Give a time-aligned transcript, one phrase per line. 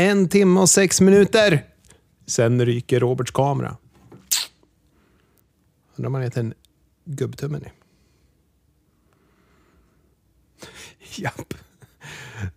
[0.00, 1.64] En timme och sex minuter.
[2.26, 3.76] Sen ryker Roberts kamera.
[5.96, 6.54] Undrar om han heter en
[7.04, 7.68] gubbtummen i.
[11.22, 11.54] Japp.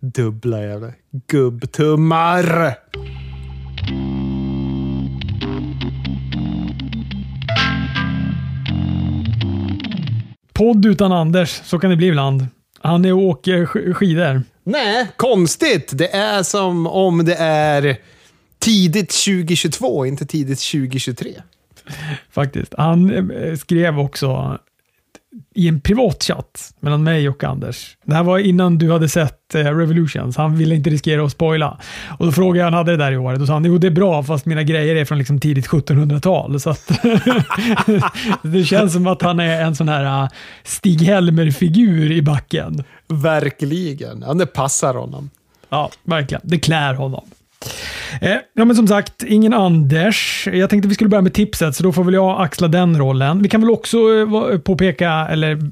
[0.00, 0.92] Dubbla jävla
[1.26, 2.76] gubbtummar.
[10.52, 12.46] Podd utan Anders, så kan det bli ibland.
[12.80, 14.42] Han är och åker skidor.
[14.64, 15.90] Nej, konstigt.
[15.94, 17.96] Det är som om det är
[18.58, 21.30] tidigt 2022, inte tidigt 2023.
[22.30, 22.74] Faktiskt.
[22.78, 24.58] Han eh, skrev också
[25.54, 27.96] i en privat chatt mellan mig och Anders.
[28.04, 30.36] Det här var innan du hade sett eh, Revolutions.
[30.36, 31.80] Han ville inte riskera att spoila.
[32.18, 33.36] Och då frågade jag han hade det där i år.
[33.36, 36.60] Då sa han, jo det är bra fast mina grejer är från liksom tidigt 1700-tal.
[36.60, 36.74] Så
[38.42, 40.28] det känns som att han är en sån här eh,
[40.62, 42.84] Stig-Helmer-figur i backen.
[43.22, 44.24] Verkligen.
[44.26, 45.30] Ja, det passar honom.
[45.68, 46.40] Ja, verkligen.
[46.44, 47.24] Det klär honom.
[48.20, 50.48] Eh, ja, men som sagt, ingen Anders.
[50.52, 53.42] Jag tänkte vi skulle börja med tipset, så då får väl jag axla den rollen.
[53.42, 55.70] Vi kan väl också eh, påpeka, eller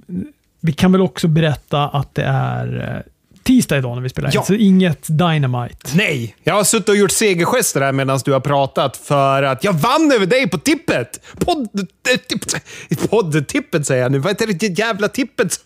[0.61, 3.13] vi kan väl också berätta att det är eh,
[3.45, 4.43] tisdag idag när vi spelar in, Ja.
[4.45, 5.77] så inget Dynamite.
[5.95, 9.73] Nej, jag har suttit och gjort segergester här medan du har pratat för att jag
[9.73, 11.21] vann över dig på tippet.
[11.39, 11.69] Podd...
[12.11, 14.19] eh, tipp- Poddtippet säger jag nu.
[14.19, 15.61] Vad heter det jävla tippet?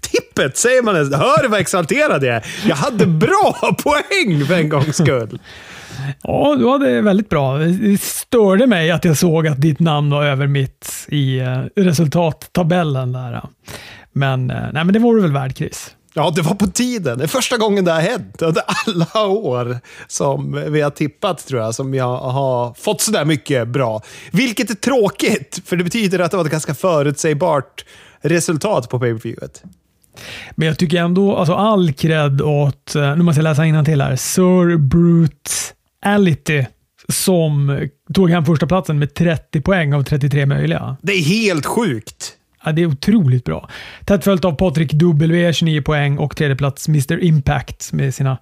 [0.00, 1.14] Tippet säger man ens.
[1.14, 2.46] Hör du vad exalterad jag är?
[2.68, 5.38] Jag hade bra poäng för en gångs skull.
[6.22, 7.58] Ja, du hade väldigt bra.
[7.58, 13.12] Det störde mig att jag såg att ditt namn var över mitt i eh, resultattabellen
[13.12, 13.42] där.
[14.12, 15.90] Men, eh, nej, men det var du väl värd, Chris?
[16.14, 17.18] Ja, det var på tiden.
[17.18, 21.60] Det är första gången det har hänt under alla år som vi har tippat, tror
[21.60, 24.02] jag, som jag har fått sådär mycket bra.
[24.32, 27.84] Vilket är tråkigt, för det betyder att det var ett ganska förutsägbart
[28.20, 29.62] resultat på pay-per-viewet.
[30.54, 34.16] Men jag tycker ändå, alltså all cred åt, eh, nu måste jag läsa till här,
[34.16, 36.64] Sir Brutality
[37.08, 37.80] som
[38.14, 40.96] tog hem första platsen med 30 poäng av 33 möjliga.
[41.02, 42.36] Det är helt sjukt.
[42.64, 43.68] Ja, det är otroligt bra.
[44.04, 48.38] Tätt följt av Patrik W, 29 poäng och tredje plats Mr Impact med sina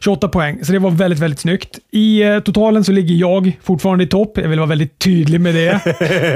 [0.00, 0.64] 28 poäng.
[0.64, 1.78] Så det var väldigt, väldigt snyggt.
[1.90, 4.38] I eh, totalen så ligger jag fortfarande i topp.
[4.38, 5.80] Jag vill vara väldigt tydlig med det.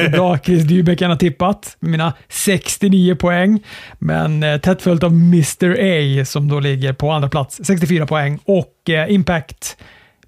[0.02, 3.62] Det bra Chris Dybeck har tippat med mina 69 poäng.
[3.98, 8.38] Men eh, tätt följt av Mr A som då ligger på andra plats, 64 poäng.
[8.44, 9.76] Och eh, Impact,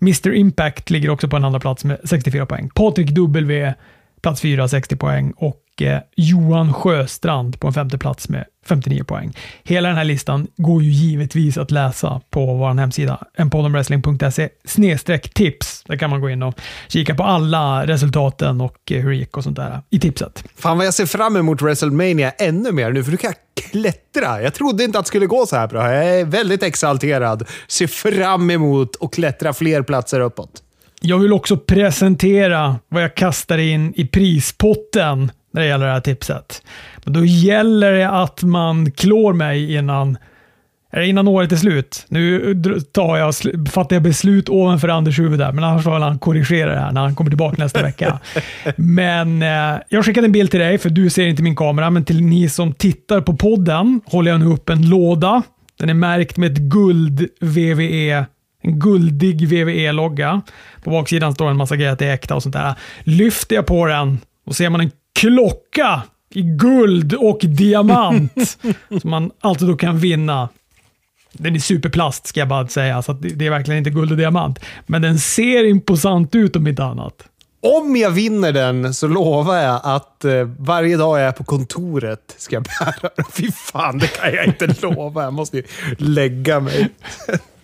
[0.00, 2.70] Mr Impact ligger också på en andra plats med 64 poäng.
[2.74, 3.74] Patrik W,
[4.22, 5.32] plats 4, 60 poäng.
[5.36, 9.36] Och eh, Johan Sjöstrand på en femte plats med 59 poäng.
[9.64, 15.82] Hela den här listan går ju givetvis att läsa på vår hemsida, empoddenwrestling.se snedstreck tips.
[15.86, 16.54] Där kan man gå in och
[16.88, 20.44] kika på alla resultaten och eh, hur det gick och sånt där i tipset.
[20.56, 24.42] Fan vad jag ser fram emot WrestleMania ännu mer nu, för nu kan jag klättra.
[24.42, 25.92] Jag trodde inte att det skulle gå så här bra.
[25.92, 27.48] Jag är väldigt exalterad.
[27.68, 30.62] Ser fram emot att klättra fler platser uppåt.
[31.06, 36.00] Jag vill också presentera vad jag kastar in i prispotten när det gäller det här
[36.00, 36.62] tipset.
[37.04, 40.18] Men då gäller det att man klår mig innan,
[40.96, 42.06] innan året är slut.
[42.08, 42.54] Nu
[42.92, 43.34] tar jag,
[43.70, 47.00] fattar jag beslut ovanför Anders huvud där, men annars får han korrigera det här när
[47.00, 48.20] han kommer tillbaka nästa vecka.
[48.76, 52.04] Men eh, jag skickade en bild till dig, för du ser inte min kamera, men
[52.04, 55.42] till ni som tittar på podden håller jag nu upp en låda.
[55.78, 58.26] Den är märkt med ett guld VVE
[58.62, 60.42] en guldig VVE-logga.
[60.84, 62.74] På baksidan står en massa grejer att det är äkta och sånt där.
[63.04, 64.90] Lyfter jag på den och ser man en
[65.20, 68.58] klocka i guld och diamant
[69.00, 70.48] som man alltid då kan vinna.
[71.32, 74.58] Den är superplast ska jag bara säga, så det är verkligen inte guld och diamant.
[74.86, 77.28] Men den ser imposant ut om inte annat.
[77.60, 82.34] Om jag vinner den så lovar jag att eh, varje dag jag är på kontoret
[82.38, 83.24] ska jag bära den.
[83.32, 85.22] Fy fan, det kan jag inte lova.
[85.22, 85.62] Jag måste ju
[85.98, 86.88] lägga mig.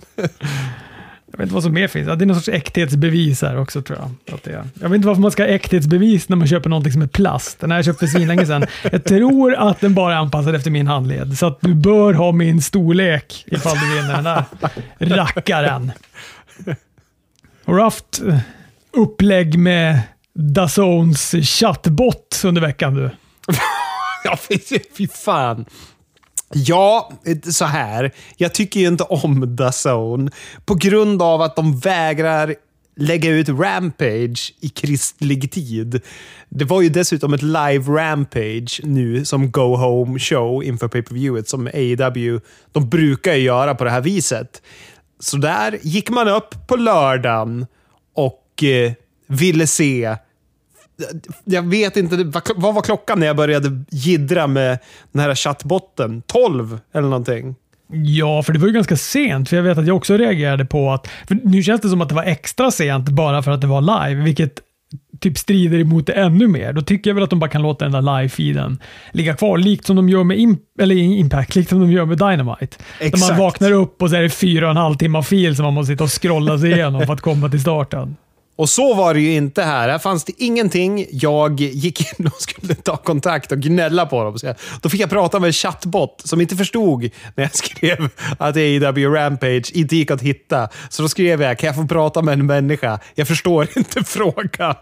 [1.32, 2.08] Jag vet inte vad som mer finns.
[2.08, 4.34] Ja, det är någon sorts äkthetsbevis här också tror jag.
[4.34, 4.64] Att det är.
[4.80, 7.60] Jag vet inte varför man ska ha äkthetsbevis när man köper någonting som är plast.
[7.60, 8.66] Den här jag köpte för svinlänge sedan.
[8.92, 11.38] Jag tror att den bara är anpassad efter min handled.
[11.38, 14.24] Så att du bör ha min storlek ifall du vinner den
[15.08, 15.92] där rackaren.
[17.64, 18.38] Har du haft eh,
[18.96, 20.00] upplägg med
[20.34, 23.10] Dazones chattbot under veckan du?
[24.24, 24.36] Ja,
[24.96, 25.64] fy fan.
[26.54, 27.12] Ja,
[27.50, 28.12] så här.
[28.36, 30.30] Jag tycker ju inte om DAZN
[30.64, 32.54] på grund av att de vägrar
[32.96, 36.00] lägga ut Rampage i kristlig tid.
[36.48, 41.66] Det var ju dessutom ett live Rampage nu som Go Home Show inför pay-per-viewet som
[41.66, 42.40] AEW,
[42.72, 44.62] de brukar ju göra på det här viset.
[45.20, 47.66] Så där gick man upp på lördagen
[48.14, 48.92] och eh,
[49.26, 50.16] ville se
[51.44, 52.16] jag vet inte,
[52.56, 54.78] vad, var klockan när jag började jiddra med
[55.12, 56.22] den här chattbotten?
[56.26, 57.54] 12 eller någonting?
[57.92, 59.48] Ja, för det var ju ganska sent.
[59.48, 61.08] För Jag vet att jag också reagerade på att...
[61.28, 64.22] Nu känns det som att det var extra sent bara för att det var live,
[64.22, 64.60] vilket
[65.20, 66.72] typ strider emot det ännu mer.
[66.72, 68.78] Då tycker jag väl att de bara kan låta den där live-feeden
[69.12, 72.18] ligga kvar, likt som de gör med Imp eller Impact, likt som de gör med
[72.18, 72.76] Dynamite.
[73.00, 73.28] Exakt.
[73.28, 75.64] Där man vaknar upp och så är det fyra och en halv timme fil som
[75.64, 78.16] man måste sitta och scrolla sig igenom för att komma till starten.
[78.62, 79.88] Och så var det ju inte här.
[79.88, 81.06] Här fanns det ingenting.
[81.10, 84.38] Jag gick in och skulle ta kontakt och gnälla på dem.
[84.38, 87.02] Så då fick jag prata med en chattbot som inte förstod
[87.34, 90.68] när jag skrev att AEW Rampage inte gick att hitta.
[90.88, 92.98] Så då skrev jag, kan jag få prata med en människa?
[93.14, 94.74] Jag förstår inte frågan.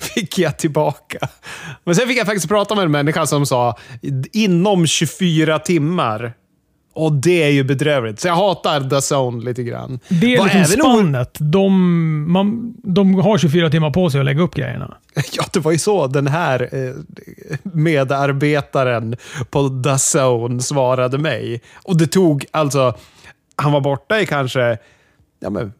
[0.00, 1.28] Fick jag tillbaka.
[1.84, 3.78] Men sen fick jag faktiskt prata med en människa som sa,
[4.32, 6.32] inom 24 timmar
[6.98, 8.20] och det är ju bedrövligt.
[8.20, 10.00] Så jag hatar The Zone lite grann.
[10.08, 11.36] Det är liksom spannet.
[11.38, 14.96] De, man, de har 24 timmar på sig att lägga upp grejerna.
[15.32, 16.94] Ja, det var ju så den här eh,
[17.62, 19.16] medarbetaren
[19.50, 21.60] på The Zone svarade mig.
[21.74, 22.94] Och det tog alltså...
[23.56, 24.78] Han var borta i kanske
[25.40, 25.72] ja, men,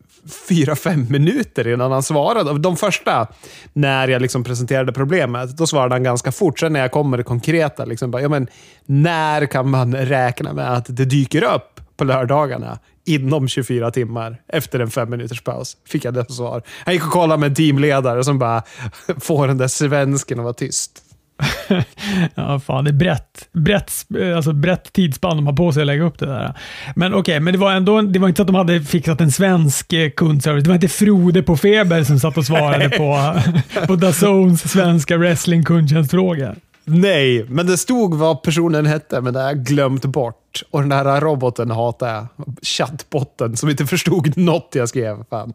[0.49, 2.59] fyra, fem minuter innan han svarade.
[2.59, 3.27] De första,
[3.73, 6.59] när jag liksom presenterade problemet, då svarade han ganska fort.
[6.59, 8.47] Sen när jag kommer det konkreta, liksom bara, ja, men,
[8.87, 14.81] när kan man räkna med att det dyker upp på lördagarna inom 24 timmar efter
[14.81, 15.77] en fem minuters paus?
[15.87, 16.63] Fick jag det svar.
[16.85, 18.63] Han gick och kollade med en teamledare som bara
[19.21, 21.03] får den där svensken att vara tyst.
[22.35, 23.93] ja, fan, det är brett, brett,
[24.37, 26.55] alltså brett tidsspann de har på sig att lägga upp det där.
[26.97, 29.21] Men okej, okay, men det var ändå det var inte så att de hade fixat
[29.21, 30.63] en svensk eh, kundservice.
[30.65, 33.35] Det var inte Frode på Feber som satt och svarade på,
[33.87, 36.57] på Dazones svenska wrestling kundtjänstfrågor.
[36.85, 40.63] Nej, men det stod vad personen hette, men det har jag glömt bort.
[40.71, 42.27] Och den här roboten hatar jag.
[42.63, 45.25] Chattbotten som inte förstod något jag skrev.
[45.31, 45.53] Fan.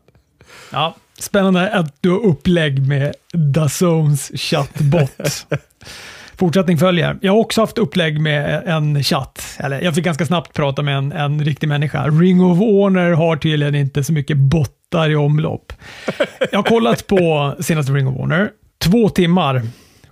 [0.71, 5.48] Ja, Spännande att du har upplägg med Dazones chattbot.
[6.36, 7.18] Fortsättning följer.
[7.21, 9.57] Jag har också haft upplägg med en chatt.
[9.60, 12.07] Eller jag fick ganska snabbt prata med en, en riktig människa.
[12.07, 15.74] Ring of Honor har tydligen inte så mycket bottar i omlopp.
[16.51, 18.50] Jag har kollat på senaste Ring of Honor.
[18.77, 19.62] Två timmar.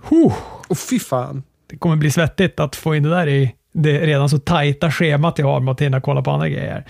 [0.08, 0.32] Huh.
[0.68, 1.42] Oh, fy fan.
[1.70, 5.38] Det kommer bli svettigt att få in det där i det redan så tajta schemat
[5.38, 6.84] jag har med att hinna kolla på andra grejer.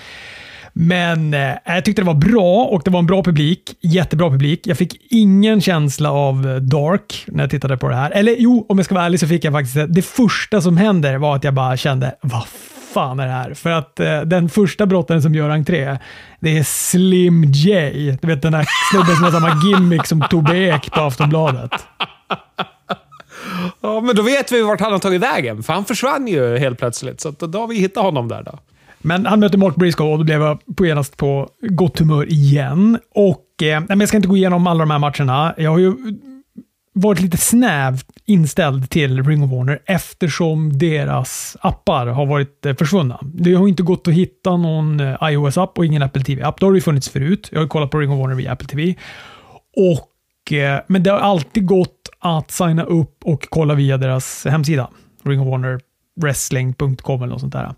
[0.72, 3.76] Men eh, jag tyckte det var bra och det var en bra publik.
[3.80, 4.66] Jättebra publik.
[4.66, 8.10] Jag fick ingen känsla av eh, Dark när jag tittade på det här.
[8.10, 10.76] Eller jo, om jag ska vara ärlig så fick jag faktiskt det Det första som
[10.76, 12.46] händer var att jag bara kände, vad
[12.94, 13.54] fan är det här?
[13.54, 15.98] För att eh, den första brottaren som gör entré,
[16.40, 17.90] det är Slim J.
[18.20, 21.72] Du vet den där snubben som har samma gimmick som Tobbe Ek på Aftonbladet.
[23.80, 25.62] Ja, men då vet vi vart han har tagit vägen.
[25.62, 27.20] För han försvann ju helt plötsligt.
[27.20, 28.58] Så då har vi hittat honom där då.
[29.02, 32.98] Men han möter Mark Briscoe och då blev jag på genast på gott humör igen.
[33.14, 35.54] Och, eh, jag ska inte gå igenom alla de här matcherna.
[35.56, 35.94] Jag har ju
[36.94, 43.20] varit lite snävt inställd till Ring of Warner eftersom deras appar har varit eh, försvunna.
[43.22, 46.60] Det har inte gått att hitta någon eh, iOS-app och ingen Apple TV-app.
[46.60, 47.48] Det har det funnits förut.
[47.52, 48.94] Jag har kollat på Ring of Warner via Apple TV.
[49.76, 54.90] Och, eh, men det har alltid gått att signa upp och kolla via deras hemsida.
[55.24, 55.80] Ring of Warner
[56.20, 57.74] wrestling.com eller något sånt där.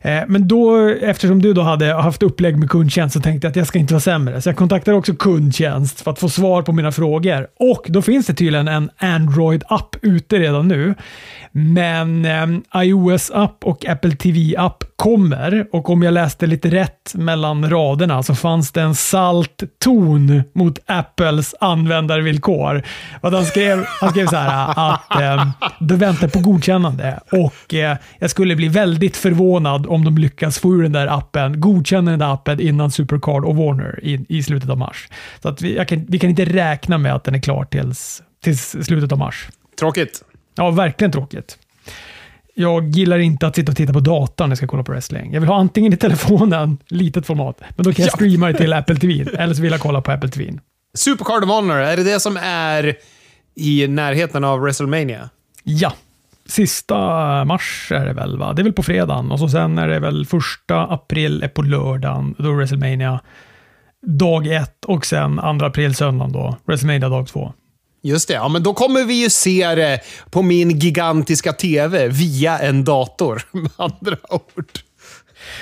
[0.00, 3.56] Eh, men då, eftersom du då hade haft upplägg med kundtjänst så tänkte jag att
[3.56, 4.42] jag ska inte vara sämre.
[4.42, 7.46] Så jag kontaktade också kundtjänst för att få svar på mina frågor.
[7.58, 10.94] Och då finns det tydligen en Android-app ute redan nu.
[11.52, 18.22] Men eh, iOS-app och Apple TV-app kommer och om jag läste lite rätt mellan raderna
[18.22, 22.82] så fanns det en salt ton mot Apples användarvillkor.
[23.20, 27.96] Och han, skrev, han skrev så här att eh, de väntar på godkännande och eh,
[28.18, 32.20] jag skulle bli väldigt förvånad om de lyckas få ur den där appen, godkänna den
[32.20, 35.08] där appen innan Supercard och Warner i, i slutet av mars.
[35.42, 38.76] Så att vi, kan, vi kan inte räkna med att den är klar tills, tills
[38.82, 39.48] slutet av mars.
[39.78, 40.22] Tråkigt.
[40.56, 41.58] Ja, verkligen tråkigt.
[42.54, 45.32] Jag gillar inte att sitta och titta på datorn när jag ska kolla på wrestling.
[45.32, 48.72] Jag vill ha antingen i telefonen, litet format, men då kan jag streama det till
[48.72, 49.36] Apple TV.
[49.38, 50.58] Eller så vill jag kolla på Apple TV.
[50.94, 52.96] Supercard of Honor, är det det som är
[53.54, 55.30] i närheten av WrestleMania?
[55.62, 55.92] Ja.
[56.48, 56.96] Sista
[57.44, 58.52] mars är det väl, va?
[58.52, 61.62] Det är väl på fredagen och så sen är det väl första april är på
[61.62, 63.20] lördagen, då är WrestleMania
[64.06, 67.52] dag ett och sen andra april söndagen då, WrestleMania dag två.
[68.02, 70.00] Just det, ja, men då kommer vi ju se det
[70.30, 74.70] på min gigantiska TV via en dator, med andra ord.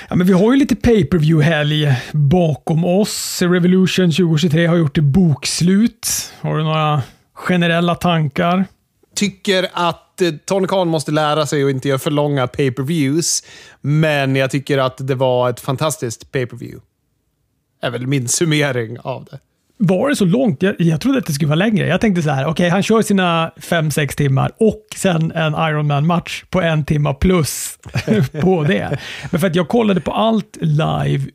[0.09, 3.41] Ja, men vi har ju lite pay per view helg bakom oss.
[3.41, 6.33] Revolution 2023 har gjort det bokslut.
[6.41, 7.01] Har du några
[7.33, 8.65] generella tankar?
[9.15, 12.83] Tycker att Eh, Tony Khan måste lära sig att inte göra för långa pay per
[12.83, 13.43] views
[13.81, 16.81] men jag tycker att det var ett fantastiskt pay per view
[17.81, 19.39] är väl min summering av det.
[19.77, 20.63] var det så långt?
[20.63, 21.87] Jag, jag trodde att det skulle vara längre.
[21.87, 26.43] Jag tänkte så här, okej, okay, han kör sina 5-6 timmar och sen en Ironman-match
[26.49, 27.79] på en timma plus
[28.41, 28.99] på det.
[29.31, 31.31] Men för att jag kollade på allt live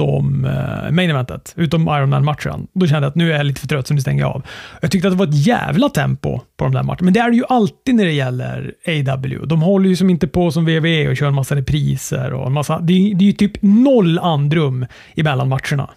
[0.00, 2.66] utom eh, main eventet, utom Ironman-matchen.
[2.72, 4.46] Då kände jag att nu är jag lite för trött, så nu stänger jag av.
[4.80, 7.30] Jag tyckte att det var ett jävla tempo på de där matcherna, men det är
[7.30, 9.46] det ju alltid när det gäller AW.
[9.46, 12.52] De håller ju som inte på som WWE och kör en massa repriser och en
[12.52, 12.78] massa...
[12.80, 15.90] Det är, det är ju typ noll andrum emellan matcherna.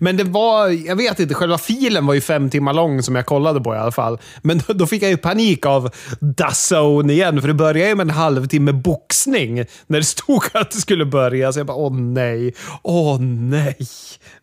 [0.00, 3.26] Men det var, jag vet inte, själva filen var ju fem timmar lång som jag
[3.26, 4.18] kollade på i alla fall.
[4.42, 8.04] Men då, då fick jag ju panik av Dazone igen, för det började ju med
[8.04, 11.52] en halvtimme boxning när det stod att det skulle börja.
[11.52, 13.76] Så jag bara, åh nej, åh nej.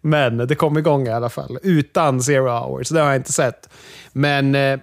[0.01, 2.89] Men det kom igång i alla fall, utan zero hours.
[2.89, 3.69] Det har jag inte sett.
[4.13, 4.79] Men eh,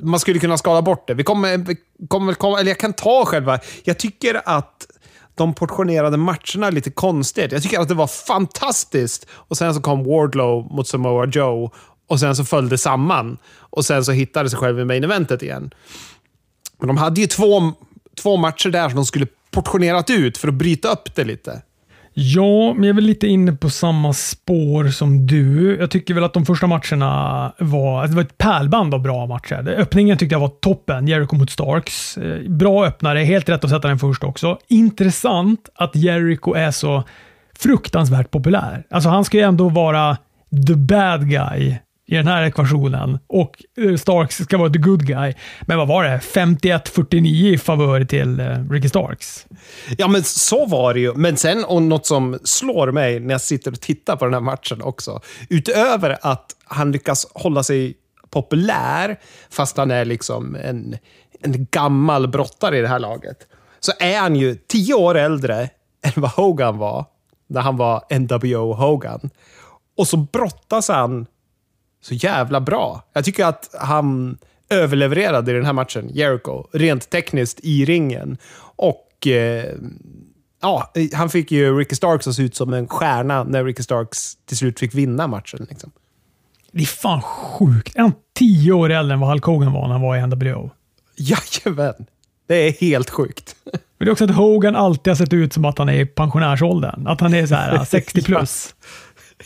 [0.00, 1.14] man skulle kunna skala bort det.
[1.14, 1.76] Vi kommer, vi
[2.08, 4.86] kommer, eller jag kan ta själva, jag tycker att
[5.36, 7.52] de portionerade matcherna lite konstigt.
[7.52, 9.26] Jag tycker att det var fantastiskt.
[9.30, 11.70] Och sen så kom Wardlow mot Samoa Joe
[12.08, 13.38] och sen så föll det samman.
[13.58, 15.70] Och sen så hittade sig själv i main eventet igen.
[16.78, 17.72] Men de hade ju två,
[18.22, 21.62] två matcher där som de skulle portionerat ut för att bryta upp det lite.
[22.18, 25.76] Ja, men jag är väl lite inne på samma spår som du.
[25.80, 29.26] Jag tycker väl att de första matcherna var, alltså, det var ett pärlband av bra
[29.26, 29.74] matcher.
[29.78, 32.18] Öppningen tyckte jag var toppen, Jericho mot Starks.
[32.18, 34.58] Eh, bra öppnare, helt rätt att sätta den först också.
[34.68, 37.02] Intressant att Jericho är så
[37.58, 38.84] fruktansvärt populär.
[38.90, 40.16] Alltså han ska ju ändå vara
[40.66, 41.76] the bad guy
[42.06, 45.34] i den här ekvationen och eh, Starks ska vara the good guy.
[45.62, 46.18] Men vad var det?
[46.18, 49.46] 51-49 i favör till eh, Ricky Starks.
[49.98, 51.14] Ja, men så var det ju.
[51.14, 54.40] Men sen, och något som slår mig när jag sitter och tittar på den här
[54.40, 57.94] matchen också, utöver att han lyckas hålla sig
[58.30, 59.16] populär,
[59.50, 60.96] fast han är liksom en,
[61.40, 63.36] en gammal brottare i det här laget,
[63.80, 65.68] så är han ju tio år äldre
[66.02, 67.04] än vad Hogan var
[67.48, 69.30] när han var NWO Hogan.
[69.96, 71.26] Och så brottas han
[72.06, 73.04] så jävla bra.
[73.12, 74.38] Jag tycker att han
[74.70, 78.38] överlevererade i den här matchen, Jericho, rent tekniskt i ringen.
[78.76, 79.74] Och eh,
[80.62, 84.36] ja, han fick ju Ricky Starks att se ut som en stjärna när Ricky Starks
[84.46, 85.66] till slut fick vinna matchen.
[85.70, 85.90] Liksom.
[86.72, 87.96] Det är fan sjukt.
[87.96, 90.70] Är han tio år äldre än vad Hulk Hogan var när han var i NWO?
[91.16, 92.06] Jajamän!
[92.48, 93.56] Det är helt sjukt.
[93.64, 96.06] Men det är också att Hogan alltid har sett ut som att han är i
[96.06, 97.06] pensionärsåldern.
[97.06, 98.74] Att han är så här 60 plus.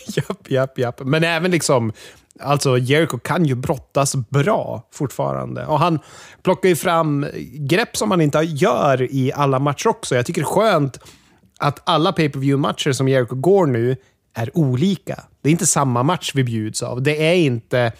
[0.06, 1.00] japp, japp, japp.
[1.04, 1.92] Men även liksom
[2.42, 5.66] Alltså, Jericho kan ju brottas bra fortfarande.
[5.66, 5.98] Och han
[6.42, 10.14] plockar ju fram grepp som han inte gör i alla matcher också.
[10.14, 10.98] Jag tycker det är skönt
[11.58, 13.96] att alla pay per view matcher som Jericho går nu
[14.34, 15.24] är olika.
[15.42, 17.02] Det är inte samma match vi bjuds av.
[17.02, 17.92] Det är inte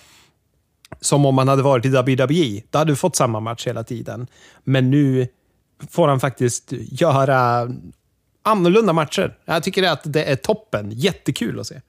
[1.01, 2.63] som om man hade varit i WWE.
[2.71, 4.27] Då hade du fått samma match hela tiden.
[4.65, 5.29] Men nu
[5.91, 7.69] får han faktiskt göra
[8.43, 9.37] annorlunda matcher.
[9.45, 10.91] Jag tycker att det är toppen.
[10.91, 11.81] Jättekul att se.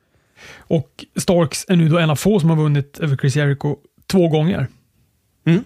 [0.58, 3.76] Och Starks är nu då en av få som har vunnit över Chris Jericho
[4.08, 4.68] två gånger.
[5.46, 5.64] Mm.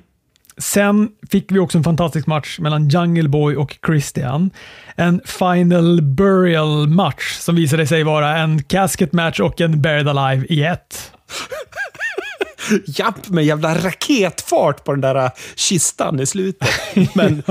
[0.57, 4.51] Sen fick vi också en fantastisk match mellan Jungle Boy och Christian.
[4.95, 10.45] En Final Burial match som visade sig vara en casket match och en Buried Alive
[10.49, 11.11] i ett.
[12.85, 16.69] Japp, med jävla raketfart på den där äh, kistan i slutet.
[17.13, 17.43] Men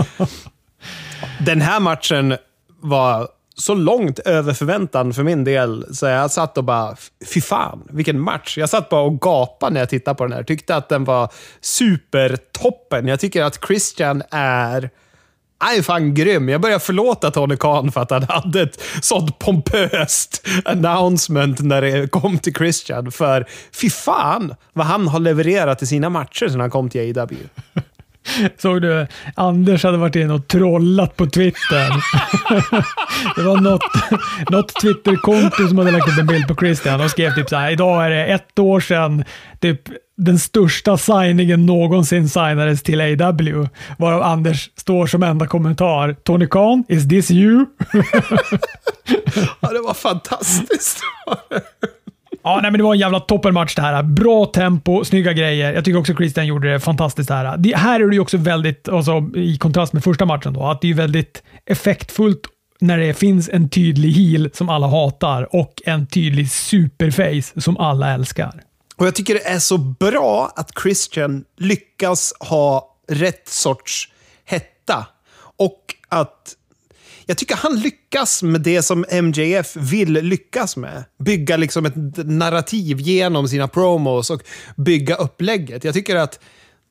[1.41, 2.37] den här matchen
[2.81, 6.97] var så långt över förväntan för min del, så jag satt och bara,
[7.35, 8.59] fy fan, vilken match.
[8.59, 10.43] Jag satt bara och gapade när jag tittade på den här.
[10.43, 13.09] Tyckte att den var supertoppen.
[13.09, 14.91] Jag tycker att Christian är
[15.79, 16.49] är fan grym.
[16.49, 22.11] Jag börjar förlåta Tony Khan för att han hade ett sånt pompöst announcement när det
[22.11, 23.13] kom till Christian.
[23.13, 27.37] För fy fan vad han har levererat i sina matcher sedan han kom till AW.
[28.59, 29.07] Såg du?
[29.35, 31.89] Anders hade varit inne och trollat på Twitter.
[33.37, 33.83] det var något,
[34.51, 37.71] något Twitterkonto som hade lagt upp en bild på Christian och skrev typ så här,
[37.71, 39.25] idag är det ett år sedan
[39.61, 39.81] typ
[40.17, 43.69] den största signingen någonsin signades till AW.
[43.99, 46.17] Varav Anders står som enda kommentar.
[46.25, 47.67] Tony Khan, is this you?
[49.61, 51.01] ja, det var fantastiskt.
[52.45, 54.03] Ja, nej, men det var en jävla toppenmatch det här.
[54.03, 55.73] Bra tempo, snygga grejer.
[55.73, 57.57] Jag tycker också Christian gjorde det fantastiskt det här.
[57.57, 60.81] Det, här är det ju också väldigt, alltså, i kontrast med första matchen, då, att
[60.81, 62.41] det är väldigt effektfullt
[62.81, 68.15] när det finns en tydlig heel som alla hatar och en tydlig superface som alla
[68.15, 68.63] älskar.
[68.97, 74.09] Och Jag tycker det är så bra att Christian lyckas ha rätt sorts
[74.45, 75.07] hetta.
[75.57, 76.55] Och att
[77.27, 81.05] jag tycker han lyckas med det som MJF vill lyckas med.
[81.19, 84.43] Bygga liksom ett narrativ genom sina promos och
[84.77, 85.85] bygga upplägget.
[85.85, 86.41] Jag tycker att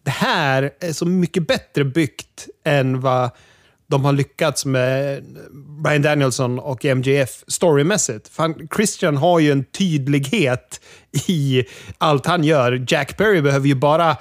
[0.03, 3.29] det här är så mycket bättre byggt än vad
[3.87, 5.23] de har lyckats med
[5.83, 8.27] Brian Danielson och MJF storymässigt.
[8.27, 10.81] Fan, Christian har ju en tydlighet
[11.27, 11.63] i
[11.97, 12.85] allt han gör.
[12.87, 14.17] Jack Perry behöver ju bara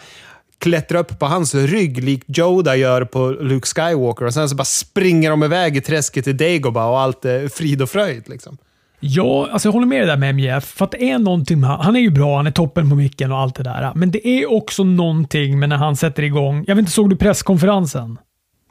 [0.63, 4.65] klättra upp på hans rygg likt Yoda gör på Luke Skywalker och sen så bara
[4.65, 8.29] springer de iväg i träsket till Dagobah och allt är frid och fröjd.
[8.29, 8.59] Liksom.
[9.01, 10.65] Ja, alltså jag håller med dig där med MJF.
[10.65, 13.33] För att det är någonting med, han är ju bra, han är toppen på micken
[13.33, 13.93] och allt det där.
[13.95, 16.65] Men det är också någonting med när han sätter igång.
[16.67, 18.19] Jag vet inte, såg du presskonferensen?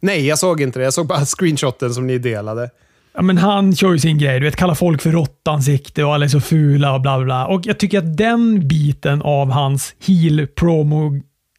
[0.02, 0.84] Nej, jag såg inte det.
[0.84, 2.70] Jag såg bara screenshoten som ni delade.
[3.14, 4.40] Ja, men han kör ju sin grej.
[4.40, 7.48] Du vet, kallar folk för råttansikte och alla är så fula och bla bla.
[7.48, 10.48] Och jag tycker att den biten av hans heel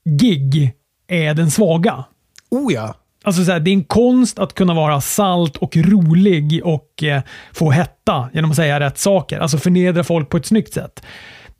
[0.04, 0.72] promo-gig
[1.08, 2.04] är den svaga.
[2.50, 2.94] Oh ja.
[3.24, 7.22] Alltså så här, det är en konst att kunna vara salt och rolig och eh,
[7.52, 9.38] få hetta genom att säga rätt saker.
[9.38, 11.02] Alltså förnedra folk på ett snyggt sätt.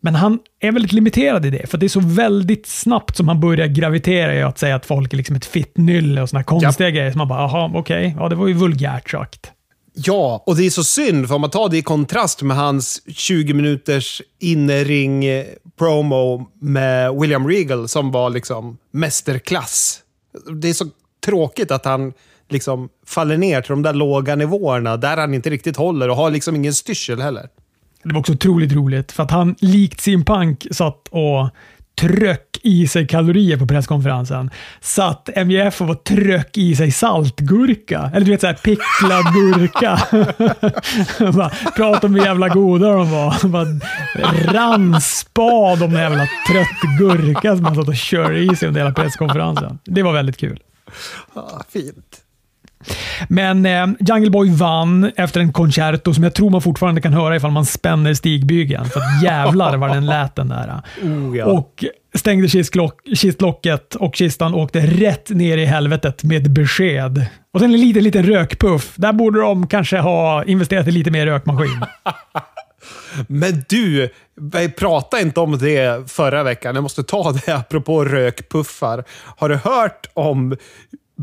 [0.00, 3.40] Men han är väldigt limiterad i det, för det är så väldigt snabbt som han
[3.40, 6.94] börjar gravitera i att säga att folk är liksom ett fittnylle och såna konstiga ja.
[6.94, 7.12] grejer.
[7.12, 8.22] Så man bara, jaha, okej, okay.
[8.22, 9.52] ja det var ju vulgärt sagt.
[9.94, 13.02] Ja, och det är så synd, för om man tar det i kontrast med hans
[13.06, 15.46] 20 minuters innering eh,
[15.78, 20.00] promo med William Regal som var liksom mästerklass.
[20.60, 20.86] Det är så
[21.24, 22.12] tråkigt att han
[22.48, 26.30] liksom faller ner till de där låga nivåerna där han inte riktigt håller och har
[26.30, 27.48] liksom ingen styrsel heller.
[28.02, 31.48] Det var också otroligt roligt för att han likt sin punk satt och
[32.00, 34.50] tröck i sig kalorier på presskonferensen.
[34.80, 38.10] Satt MJF och var tröck i sig saltgurka.
[38.14, 39.98] Eller du vet såhär picklad gurka.
[41.32, 43.48] bara, prata om hur jävla goda de var.
[43.48, 43.66] Bara
[45.84, 49.78] om den jävla trött gurka som han satt och körde i sig under hela presskonferensen.
[49.84, 50.60] Det var väldigt kul.
[51.34, 52.21] Ah, fint.
[53.28, 57.36] Men eh, Jungle Boy vann efter en concerto som jag tror man fortfarande kan höra
[57.36, 58.84] ifall man spänner stigbygeln.
[58.84, 60.82] För att jävlar vad den lät den där.
[61.02, 61.44] Oh, ja.
[61.44, 61.84] Och
[62.14, 62.48] stängde
[63.14, 67.26] kistlocket och kistan åkte rätt ner i helvetet med besked.
[67.52, 68.92] Och sen en liten, liten rökpuff.
[68.96, 71.84] Där borde de kanske ha investerat i lite mer rökmaskin.
[73.26, 74.08] Men du,
[74.76, 76.74] prata inte om det förra veckan.
[76.74, 79.04] Jag måste ta det apropå rökpuffar.
[79.36, 80.56] Har du hört om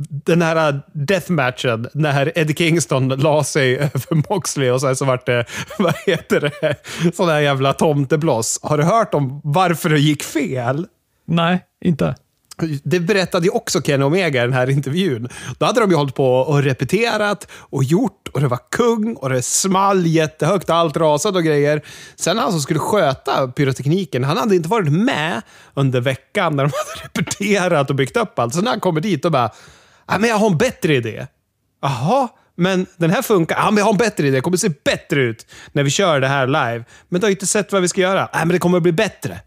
[0.10, 5.46] den här deathmatchen när Eddie Kingston la sig över Moxley och sen så vart det,
[5.80, 6.76] vad heter det,
[7.16, 8.60] sån där jävla tomteblås.
[8.64, 10.88] Har du hört om varför det gick fel?
[11.26, 12.16] Nej, inte.
[12.84, 15.30] Det berättade ju också Ken Omega i den här intervjun.
[15.58, 19.30] Då hade de ju hållit på och repeterat och gjort och det var kung och
[19.30, 21.82] det small jättehögt, allt rasade och grejer.
[22.16, 25.42] Sen han som skulle sköta pyrotekniken, han hade inte varit med
[25.74, 28.54] under veckan när de hade repeterat och byggt upp allt.
[28.54, 29.52] Så när han kommer dit och bara
[30.10, 31.28] Ja, men jag har en bättre idé.
[31.82, 33.58] Jaha, men den här funkar.
[33.58, 34.38] Ja, men jag har en bättre idé.
[34.38, 36.84] Det kommer se bättre ut när vi kör det här live.
[37.10, 38.30] Men du har inte sett vad vi ska göra.
[38.34, 39.40] Nej, men det kommer att bli bättre.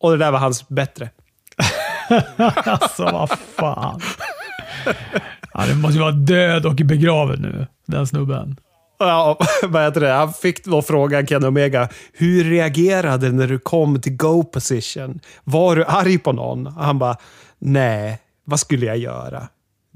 [0.00, 1.10] Och det där var hans bättre.
[2.36, 4.00] alltså, vad fan.
[5.54, 8.56] Ja, det måste ju vara död och begraven nu, den snubben.
[8.98, 10.12] Ja, vad heter det?
[10.12, 15.20] Han fick då frågan, Ken Omega, hur reagerade när du kom till go position?
[15.44, 16.66] Var du arg på någon?
[16.66, 17.16] Han bara,
[17.58, 19.48] nej, vad skulle jag göra?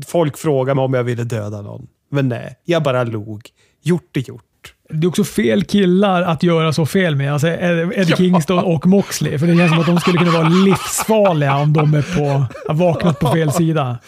[0.07, 1.87] Folk frågade mig om jag ville döda någon.
[2.11, 3.49] Men nej, jag bara log.
[3.83, 4.75] Gjort är gjort.
[4.89, 7.33] Det är också fel killar att göra så fel med.
[7.33, 8.17] Alltså Eddie ja.
[8.17, 9.39] Kingston och Moxley.
[9.39, 12.75] För det känns som att de skulle kunna vara livsfarliga om de är på, har
[12.75, 13.99] vaknat på fel sida.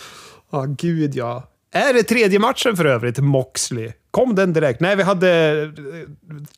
[0.53, 1.49] Ja, oh, gud ja.
[1.73, 3.93] Är det tredje matchen för övrigt, Moxley?
[4.11, 4.81] Kom den direkt?
[4.81, 5.69] Nej, vi hade eh,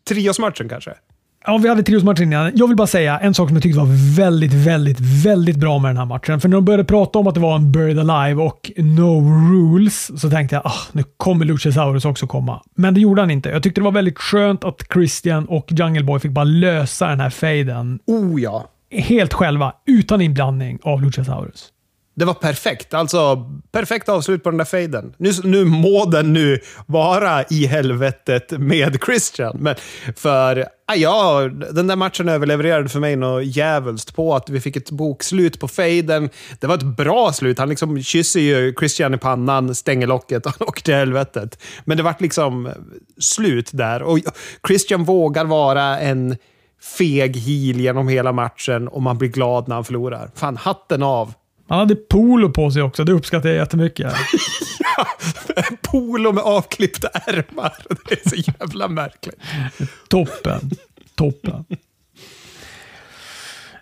[0.09, 0.95] triosmatchen kanske.
[1.49, 2.53] Ja, vi hade triosmatchen innan.
[2.55, 5.91] Jag vill bara säga en sak som jag tyckte var väldigt, väldigt, väldigt bra med
[5.91, 6.41] den här matchen.
[6.41, 9.21] För när de började prata om att det var en Buried Alive och No
[9.53, 12.63] Rules så tänkte jag ah, nu kommer Luchasaurus också komma.
[12.75, 13.49] Men det gjorde han inte.
[13.49, 17.21] Jag tyckte det var väldigt skönt att Christian och Jungle Boy fick bara lösa den
[17.21, 17.99] här faden.
[18.07, 18.65] Oh ja!
[18.91, 21.69] Helt själva, utan inblandning av Luchasaurus.
[22.19, 22.95] Det var perfekt.
[22.95, 25.15] Alltså, perfekt avslut på den där fejden.
[25.17, 29.57] Nu, nu må den nu vara i helvetet med Christian.
[29.61, 29.75] Men
[30.17, 34.77] för ah, ja, den där matchen överlevererade för mig något djävulskt på att vi fick
[34.77, 36.31] ett bokslut på fejden.
[36.61, 37.59] Det var ett bra slut.
[37.59, 41.63] Han liksom kysser ju Christian i pannan, stänger locket och han åker till helvetet.
[41.85, 42.73] Men det vart liksom
[43.19, 44.03] slut där.
[44.03, 44.19] Och
[44.69, 46.37] Christian vågar vara en
[46.99, 50.31] feg heel genom hela matchen och man blir glad när han förlorar.
[50.35, 51.35] Fan, hatten av
[51.69, 54.13] han hade polo på sig också, det uppskattar jag jättemycket.
[54.97, 55.07] ja,
[55.83, 57.73] polo med avklippta ärmar.
[58.09, 59.41] Det är så jävla märkligt.
[60.09, 60.71] Toppen.
[61.15, 61.65] Toppen.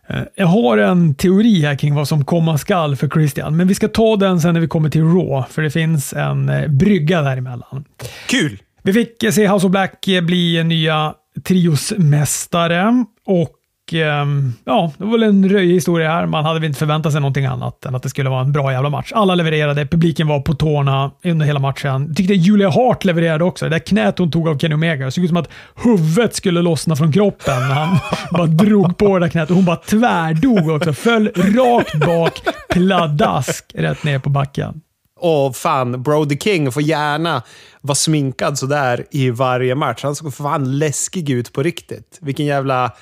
[0.09, 3.75] Eh, jag har en teori här kring vad som komma skall för Christian, men vi
[3.75, 7.23] ska ta den sen när vi kommer till Raw, för det finns en eh, brygga
[7.23, 7.85] däremellan.
[8.29, 8.59] Kul!
[8.83, 13.51] Vi fick se House of Black bli nya triosmästare och
[13.93, 16.27] Ehm, ja, det var väl en röjig historia här.
[16.27, 18.73] Man hade väl inte förväntat sig någonting annat än att det skulle vara en bra
[18.73, 19.13] jävla match.
[19.15, 22.07] Alla levererade, publiken var på tårna under hela matchen.
[22.07, 23.65] Jag tyckte Julia Hart levererade också.
[23.65, 26.63] Det där knät hon tog av Kenny Omega, det såg ut som att huvudet skulle
[26.63, 27.99] lossna från kroppen när han
[28.31, 30.93] bara drog på det där knät och hon bara tvärdog också.
[30.93, 34.81] Föll rakt bak, pladask, rätt ner på backen.
[35.21, 37.43] Och fan, Brody King får gärna
[37.81, 40.03] vara sminkad sådär i varje match.
[40.03, 42.19] Han såg fan läskig ut på riktigt.
[42.21, 42.93] Vilken jävla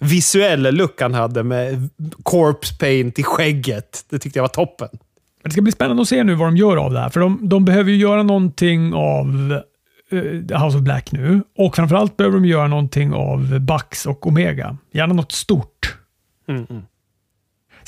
[0.00, 1.88] visuell look han hade med
[2.22, 4.04] corpse paint i skägget.
[4.10, 4.88] Det tyckte jag var toppen.
[5.44, 7.48] Det ska bli spännande att se nu vad de gör av det här, för de,
[7.48, 9.60] de behöver ju göra någonting av
[10.12, 11.42] uh, House of Black nu.
[11.58, 14.76] Och framförallt behöver de göra någonting av Bucks och Omega.
[14.92, 15.96] Gärna något stort.
[16.48, 16.82] Mm, mm.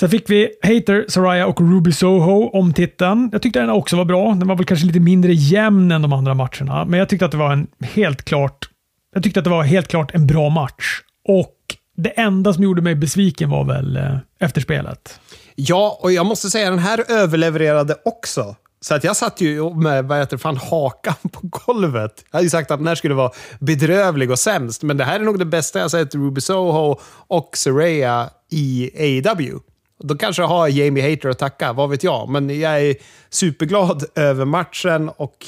[0.01, 3.29] Sen fick vi Hater, Soraya och Ruby Soho om titeln.
[3.33, 4.35] Jag tyckte den också var bra.
[4.35, 7.31] Den var väl kanske lite mindre jämn än de andra matcherna, men jag tyckte att
[7.31, 8.68] det var en helt klart
[9.14, 11.01] jag tyckte att det var helt klart en bra match.
[11.29, 11.57] Och
[11.97, 15.21] det enda som gjorde mig besviken var väl eh, efterspelet.
[15.55, 18.57] Ja, och jag måste säga den här överlevererade också.
[18.81, 22.25] Så att jag satt ju med vad heter, fan, hakan på golvet.
[22.31, 25.21] Jag hade ju sagt att den här skulle vara bedrövlig och sämst, men det här
[25.21, 29.59] är nog det bästa jag sett Ruby Soho och Soraya i AEW.
[30.03, 32.29] Då kanske jag har Jamie Hater att tacka, vad vet jag.
[32.29, 32.97] Men jag är
[33.31, 35.47] superglad över matchen och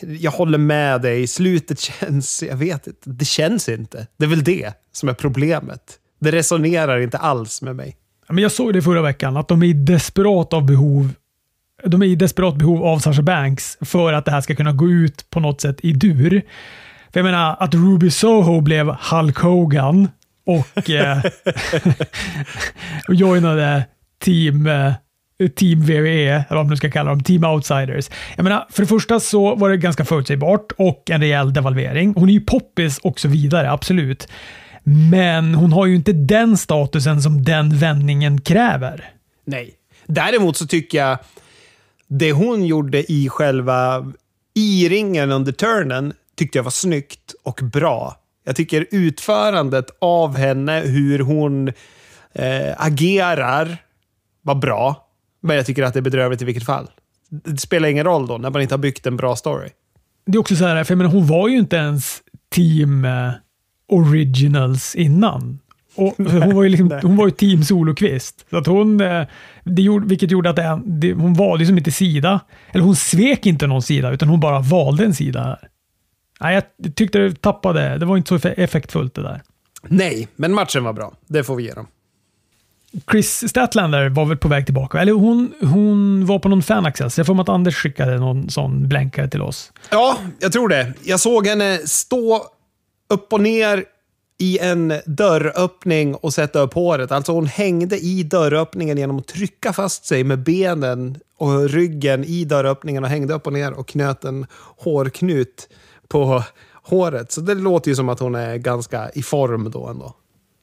[0.00, 1.26] jag håller med dig.
[1.26, 2.42] Slutet känns...
[2.42, 3.10] Jag vet inte.
[3.10, 4.06] Det känns inte.
[4.16, 5.98] Det är väl det som är problemet.
[6.20, 7.96] Det resonerar inte alls med mig.
[8.28, 11.10] Men jag såg det förra veckan, att de är i desperat av behov
[11.84, 14.90] de är i desperat behov av Sasha Banks för att det här ska kunna gå
[14.90, 16.42] ut på något sätt i dur.
[17.12, 20.08] För jag menar, att Ruby Soho blev Hulk Hogan
[20.46, 21.18] och, eh,
[23.08, 23.84] och joinade
[24.24, 24.92] team, eh,
[25.48, 28.10] team VVE, eller vad man nu ska kalla dem, Team Outsiders.
[28.36, 32.14] Jag menar, för det första så var det ganska förutsägbart och en rejäl devalvering.
[32.16, 34.28] Hon är ju poppis och så vidare, absolut.
[34.84, 39.10] Men hon har ju inte den statusen som den vändningen kräver.
[39.44, 39.74] Nej.
[40.06, 41.18] Däremot så tycker jag
[42.08, 44.12] det hon gjorde i själva
[44.54, 48.16] i ringen under turnen tyckte jag var snyggt och bra.
[48.44, 51.68] Jag tycker utförandet av henne, hur hon
[52.32, 53.76] eh, agerar,
[54.42, 55.01] var bra.
[55.42, 56.90] Men jag tycker att det är bedrövligt i vilket fall.
[57.30, 59.68] Det spelar ingen roll då, när man inte har byggt en bra story.
[60.26, 62.22] Det är också så här, för jag menar, hon var ju inte ens
[62.54, 63.30] team eh,
[63.88, 65.58] originals innan.
[65.94, 68.46] Och hon, var ju liksom, hon var ju team Solokvist.
[68.50, 69.26] Så att hon, eh,
[69.64, 72.40] det gjorde, vilket gjorde att det, det, hon valde liksom inte sida.
[72.72, 75.58] Eller hon svek inte någon sida, utan hon bara valde en sida.
[76.40, 77.98] Nej, jag tyckte det tappade.
[77.98, 79.42] Det var inte så effektfullt det där.
[79.82, 81.14] Nej, men matchen var bra.
[81.28, 81.86] Det får vi ge dem.
[83.10, 84.98] Chris Statlander var väl på väg tillbaka.
[85.00, 87.18] Eller hon, hon var på någon fanaccess.
[87.18, 89.72] Jag får mig att Anders skickade någon sån blänkare till oss.
[89.90, 90.92] Ja, jag tror det.
[91.02, 92.46] Jag såg henne stå
[93.08, 93.84] upp och ner
[94.38, 97.12] i en dörröppning och sätta upp håret.
[97.12, 102.44] Alltså hon hängde i dörröppningen genom att trycka fast sig med benen och ryggen i
[102.44, 104.46] dörröppningen och hängde upp och ner och knöt en
[104.78, 105.68] hårknut
[106.08, 106.42] på
[106.82, 107.32] håret.
[107.32, 110.14] Så det låter ju som att hon är ganska i form då ändå.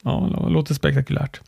[0.02, 1.40] Ja, det låter spektakulärt.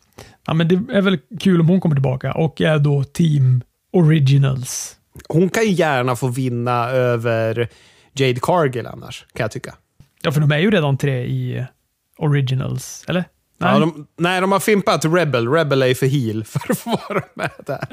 [0.46, 4.96] Ja, men det är väl kul om hon kommer tillbaka och är då Team Originals.
[5.29, 7.68] Hon kan ju gärna få vinna över
[8.12, 9.75] Jade Cargill annars, kan jag tycka.
[10.22, 11.66] Ja, för de är ju redan tre i
[12.18, 13.25] Originals, eller?
[13.59, 13.72] Nej.
[13.72, 15.48] Ja, de, nej, de har fimpat Rebel.
[15.48, 17.88] Rebel är för heel för att få vara med där.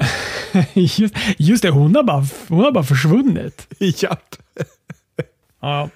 [0.98, 3.66] just, just det, hon har bara, hon har bara försvunnit.
[3.78, 4.36] Japp.
[5.60, 5.88] ja.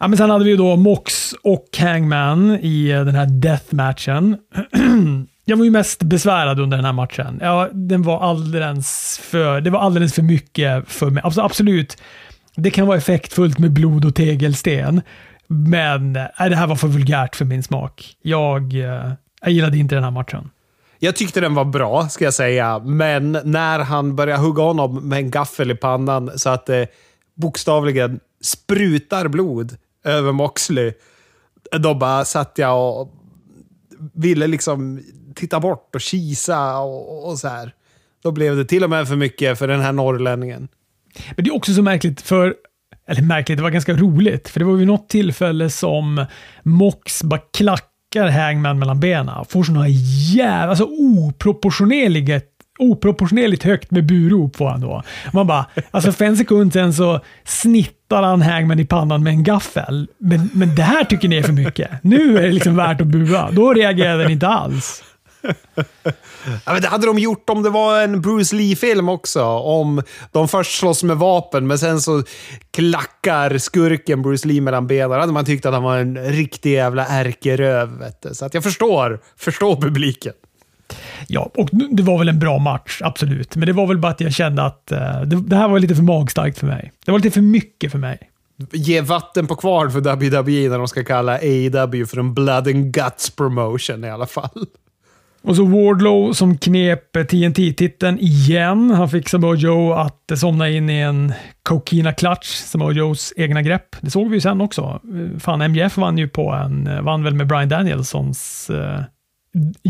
[0.00, 4.36] ja, men sen hade vi då Mox och Hangman i den här deathmatchen.
[5.48, 7.38] Jag var ju mest besvärad under den här matchen.
[7.42, 11.22] Ja, den var alldeles för, det var alldeles för mycket för mig.
[11.22, 11.96] Alltså, absolut,
[12.54, 15.02] det kan vara effektfullt med blod och tegelsten.
[15.46, 18.16] Men nej, det här var för vulgärt för min smak.
[18.22, 20.50] Jag, eh, jag gillade inte den här matchen.
[20.98, 22.78] Jag tyckte den var bra, ska jag säga.
[22.78, 26.86] Men när han började hugga honom med en gaffel i pannan så att det
[27.34, 30.92] bokstavligen sprutar blod över Moxley.
[31.78, 33.14] Då bara satt jag och
[34.14, 35.00] ville liksom
[35.36, 37.72] titta bort och kisa och, och så här.
[38.22, 40.68] Då blev det till och med för mycket för den här norrlänningen.
[41.36, 42.54] Men det är också så märkligt, för
[43.08, 44.48] eller märkligt, det var ganska roligt.
[44.48, 46.26] För det var vid något tillfälle som
[46.62, 49.44] Mox bara klackar Hangman mellan benen.
[49.48, 55.02] Får sådana jävla, alltså oproportionerligt oproportionerligt högt med burop får han då.
[55.32, 59.44] Man bara, alltså för en sekund sen så snittar han Hangman i pannan med en
[59.44, 60.08] gaffel.
[60.18, 61.90] Men, men det här tycker ni är för mycket.
[62.02, 63.50] Nu är det liksom värt att bua.
[63.50, 65.02] Då reagerar den inte alls.
[66.64, 69.44] Ja, men det hade de gjort om det var en Bruce Lee-film också.
[69.44, 72.22] Om de först slåss med vapen, men sen så
[72.70, 75.10] klackar skurken Bruce Lee mellan benen.
[75.10, 78.12] Då hade man tyckt att han var en riktig jävla ärkeröv.
[78.32, 80.32] Så att jag förstår, förstår publiken.
[81.26, 83.56] Ja, och det var väl en bra match, absolut.
[83.56, 85.94] Men det var väl bara att jag kände att eh, det, det här var lite
[85.94, 86.92] för magstarkt för mig.
[87.04, 88.18] Det var lite för mycket för mig.
[88.72, 92.92] Ge vatten på kvarn för WWE när de ska kalla AEW för en blood and
[92.92, 94.66] guts promotion i alla fall.
[95.46, 98.90] Och så Wardlow som knep TNT-titeln igen.
[98.90, 101.32] Han fick Samoa Joe att somna in i en
[101.62, 103.96] Kokina Clutch, Samoa Joes egna grepp.
[104.00, 105.00] Det såg vi ju sen också.
[105.38, 109.00] Fan, MJF vann ju på en, vann väl med Brian Danielsons uh,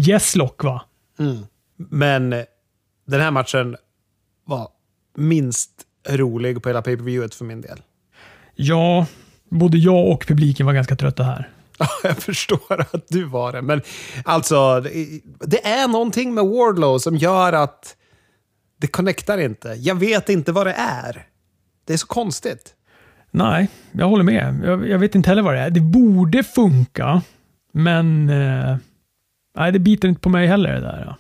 [0.09, 0.83] yes lock va?
[1.19, 1.37] Mm.
[1.77, 2.31] Men
[3.07, 3.77] den här matchen
[4.45, 4.69] var
[5.16, 5.71] minst
[6.09, 7.79] rolig på hela pay-per-viewet för min del.
[8.55, 9.07] Ja,
[9.49, 11.51] både jag och publiken var ganska trötta här.
[11.78, 13.62] Ja, jag förstår att du var det.
[13.62, 13.82] Men
[14.24, 14.80] alltså,
[15.40, 17.96] det är någonting med Wardlow som gör att
[18.80, 19.68] det connectar inte.
[19.68, 21.26] Jag vet inte vad det är.
[21.84, 22.74] Det är så konstigt.
[23.30, 24.60] Nej, jag håller med.
[24.64, 25.70] Jag, jag vet inte heller vad det är.
[25.70, 27.22] Det borde funka,
[27.72, 28.76] men eh,
[29.56, 31.04] nej, det biter inte på mig heller det där.
[31.06, 31.16] Ja.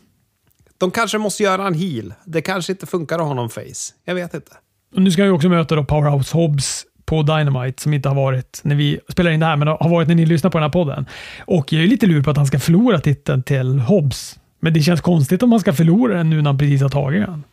[0.78, 2.14] De kanske måste göra en heal.
[2.24, 3.94] Det kanske inte funkar att ha någon face.
[4.04, 4.52] Jag vet inte.
[4.94, 8.60] Och nu ska vi också möta då Powerhouse Hobbs på Dynamite som inte har varit
[8.62, 10.72] när vi spelar in det här, men har varit när ni lyssnar på den här
[10.72, 11.06] podden.
[11.40, 14.38] Och jag är lite lur på att han ska förlora titeln till Hobbs.
[14.60, 17.26] Men det känns konstigt om han ska förlora den nu när han precis har tagit
[17.26, 17.44] den.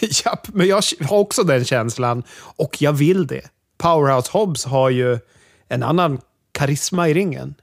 [0.24, 2.22] Japp, men jag har också den känslan
[2.56, 3.42] och jag vill det.
[3.78, 5.18] Powerhouse Hobbs har ju
[5.68, 6.20] en annan
[6.52, 7.54] karisma i ringen.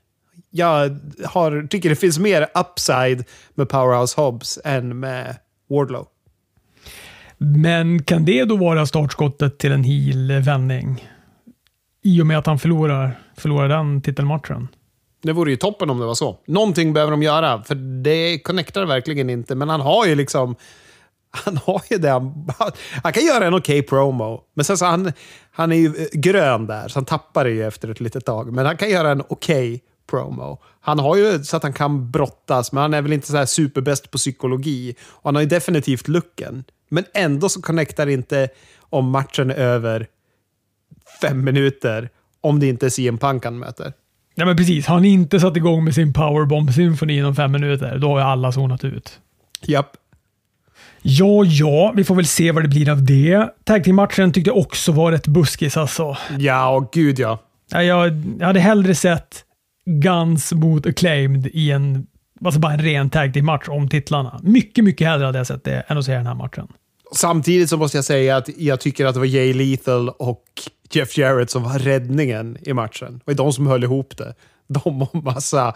[0.50, 3.24] Jag har, tycker det finns mer upside
[3.56, 5.36] med Powerhouse Hobbs än med
[5.70, 6.08] Wardlow.
[7.38, 11.10] Men kan det då vara startskottet till en heel-vändning?
[12.04, 14.68] I och med att han förlorar, förlorar den titelmatchen.
[15.22, 16.38] Det vore ju toppen om det var så.
[16.46, 19.56] Någonting behöver de göra, för det connectar verkligen inte.
[19.56, 20.56] Men han har ju liksom...
[21.32, 22.10] Han har ju det.
[22.10, 22.46] Han,
[23.04, 24.42] han kan göra en okej okay promo.
[24.54, 25.12] Men sen så han,
[25.52, 28.54] han är ju eh, grön där, så han tappar det ju efter ett litet tag.
[28.54, 30.62] Men han kan göra en okej okay promo.
[30.80, 33.46] Han har ju så att han kan brottas, men han är väl inte så här
[33.46, 34.96] superbäst på psykologi.
[35.08, 36.64] Och han har ju definitivt looken.
[36.90, 40.08] Men ändå så connectar inte om matchen är över
[41.22, 42.10] fem minuter
[42.42, 43.94] om det inte är CM Punk han möter.
[44.36, 44.88] Ja, men precis.
[44.88, 48.84] Har han inte satt igång med sin powerbomb-symfoni inom fem minuter, då har alla zonat
[48.84, 49.20] ut.
[49.62, 49.92] Japp.
[51.02, 53.50] Ja, ja, vi får väl se vad det blir av det.
[53.64, 56.18] Tag team-matchen tyckte jag också var rätt buskis alltså.
[56.38, 57.40] Ja, och gud ja.
[57.72, 59.44] ja jag, jag hade hellre sett
[59.86, 62.08] Guns mot Acclaimed i en,
[62.46, 64.40] alltså bara en ren tag team-match om titlarna.
[64.44, 66.68] Mycket, mycket hellre hade jag sett det än att se den här matchen.
[67.16, 70.44] Samtidigt så måste jag säga att jag tycker att det var Jay Lethal och
[70.92, 73.22] Jeff Jarrett som var räddningen i matchen.
[73.26, 74.36] Det var de som höll ihop det.
[74.68, 75.74] De och massa...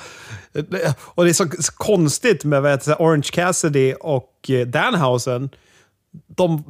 [0.98, 5.50] Och det är så konstigt med vet, Orange Cassidy och eh, Danhausen.
[6.28, 6.64] De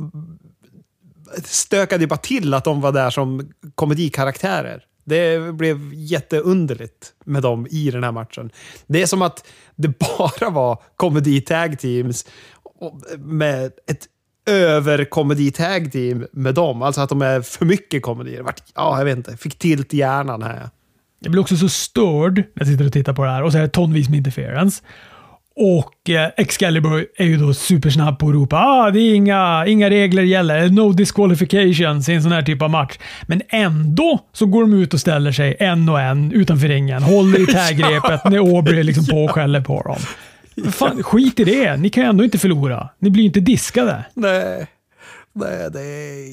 [1.44, 4.86] stökade ju bara till att de var där som komedikaraktärer.
[5.04, 8.52] Det blev jätteunderligt med dem i den här matchen.
[8.88, 12.26] Det är som att det bara var komedi-tag teams
[13.18, 14.08] med ett
[14.46, 16.82] över comedy tag team med dem.
[16.82, 18.40] Alltså att de är för mycket komedi.
[18.76, 19.38] Ja, jag vet inte.
[19.38, 20.70] Fick tilt i hjärnan här.
[21.20, 23.58] Jag blir också så störd när jag sitter och tittar på det här och så
[23.58, 24.82] är det tonvis med interference.
[25.56, 29.90] Och eh, Excalibur är ju då supersnabb på att ropa ah, det är inga, inga
[29.90, 32.98] regler gäller, no disqualifications i en sån här typ av match.
[33.28, 37.42] Men ändå så går de ut och ställer sig en och en utanför ringen, håller
[37.42, 40.00] i taggreppet när Aubrey liksom på och skäller på dem.
[40.72, 41.78] Fan, skit i det.
[41.78, 42.90] Ni kan ju ändå inte förlora.
[43.00, 44.06] Ni blir ju inte diskade.
[44.14, 44.68] Nej,
[45.34, 46.28] Nej det är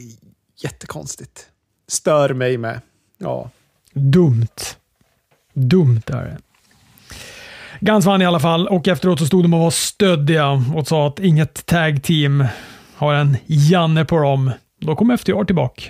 [0.62, 1.46] jättekonstigt.
[1.88, 2.80] Stör mig med.
[3.18, 3.50] Ja.
[3.92, 4.76] Dumt.
[5.54, 6.38] Dumt är det.
[7.80, 11.06] Gans vann i alla fall och efteråt så stod de och var stöddiga och sa
[11.06, 12.44] att inget tag team
[12.96, 14.50] har en Janne på dem.
[14.80, 15.83] Då kom FTR tillbaka.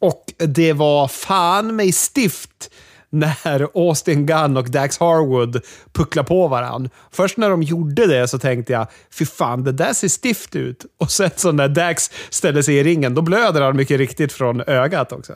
[0.00, 2.70] Och det var fan mig stift
[3.10, 5.60] när Austin Gunn och Dax Harwood
[5.92, 6.90] pucklar på varandra.
[7.10, 8.86] Först när de gjorde det så tänkte jag,
[9.18, 10.86] fy fan, det där ser stift ut.
[11.00, 14.60] Och sen så när Dax ställer sig i ringen, då blöder han mycket riktigt från
[14.60, 15.32] ögat också.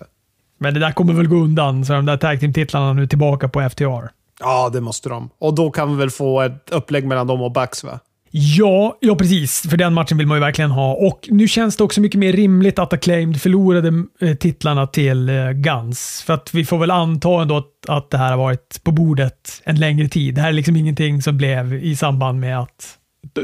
[0.58, 3.70] Men det där kommer väl gå undan, så de där tag team-titlarna nu tillbaka på
[3.70, 4.10] FTR.
[4.40, 5.30] Ja, det måste de.
[5.38, 8.00] Och då kan vi väl få ett upplägg mellan dem och Bucks, va?
[8.30, 9.66] Ja, ja precis.
[9.70, 10.94] För den matchen vill man ju verkligen ha.
[10.94, 15.50] Och nu känns det också mycket mer rimligt att Acclaimed förlorade eh, titlarna till eh,
[15.50, 16.22] Guns.
[16.26, 19.62] För att vi får väl anta ändå att, att det här har varit på bordet
[19.64, 20.34] en längre tid.
[20.34, 22.96] Det här är liksom ingenting som blev i samband med att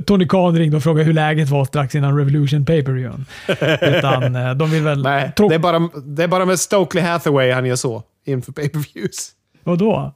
[0.06, 3.12] Tony Khan ringde och frågade hur läget var strax innan Revolution Paper
[3.96, 5.02] Utan eh, de vill väl...
[5.02, 9.30] Nej, det är, bara, det är bara med Stokely Hathaway han gör så inför pay-per-views.
[9.64, 10.14] Vadå?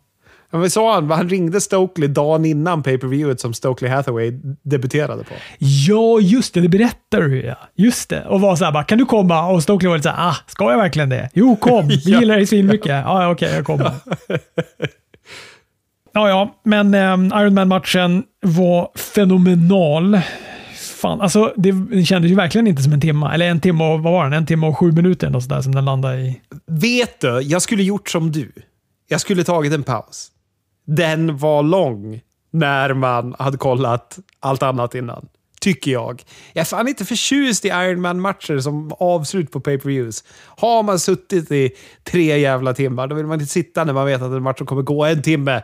[0.52, 4.32] Men vi sa han, han ringde Stokely dagen innan pay-per-viewet som Stokely Hathaway
[4.62, 5.34] debuterade på.
[5.58, 6.60] Ja, just det.
[6.60, 7.56] Det berättar du ja.
[7.76, 8.24] Just det.
[8.26, 9.46] Och var så här bara, kan du komma?
[9.46, 11.30] Och Stokely var lite så här, ah, ska jag verkligen det?
[11.34, 11.88] Jo, kom.
[11.88, 12.20] Vi Ja.
[12.20, 12.86] gillar dig svinmycket.
[12.86, 13.90] Ja, ja, okej, jag kommer.
[16.12, 20.20] ja, ja, men um, Ironman-matchen var fenomenal.
[21.00, 23.30] Fan, alltså det, det kändes ju verkligen inte som en timme.
[23.34, 24.32] Eller en timme och, vad var den?
[24.32, 26.40] En timme och sju minuter eller sådär som den landade i.
[26.66, 28.52] Vet du, jag skulle gjort som du.
[29.08, 30.28] Jag skulle tagit en paus.
[30.96, 32.20] Den var lång
[32.52, 35.28] när man hade kollat allt annat innan.
[35.60, 36.22] Tycker jag.
[36.52, 40.24] Jag är fan inte förtjust i Ironman-matcher som avslut på pay-per-views.
[40.46, 41.70] Har man suttit i
[42.04, 44.82] tre jävla timmar, då vill man inte sitta när man vet att en match kommer
[44.82, 45.62] gå en timme.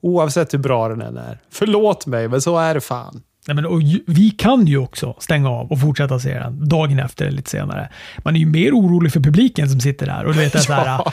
[0.00, 1.38] Oavsett hur bra den än är.
[1.50, 3.22] Förlåt mig, men så är det fan.
[3.46, 7.30] Nej, men, och vi kan ju också stänga av och fortsätta se den dagen efter
[7.30, 7.88] lite senare.
[8.24, 10.62] Man är ju mer orolig för publiken som sitter där och du vet det är
[10.62, 11.12] så här, Ja.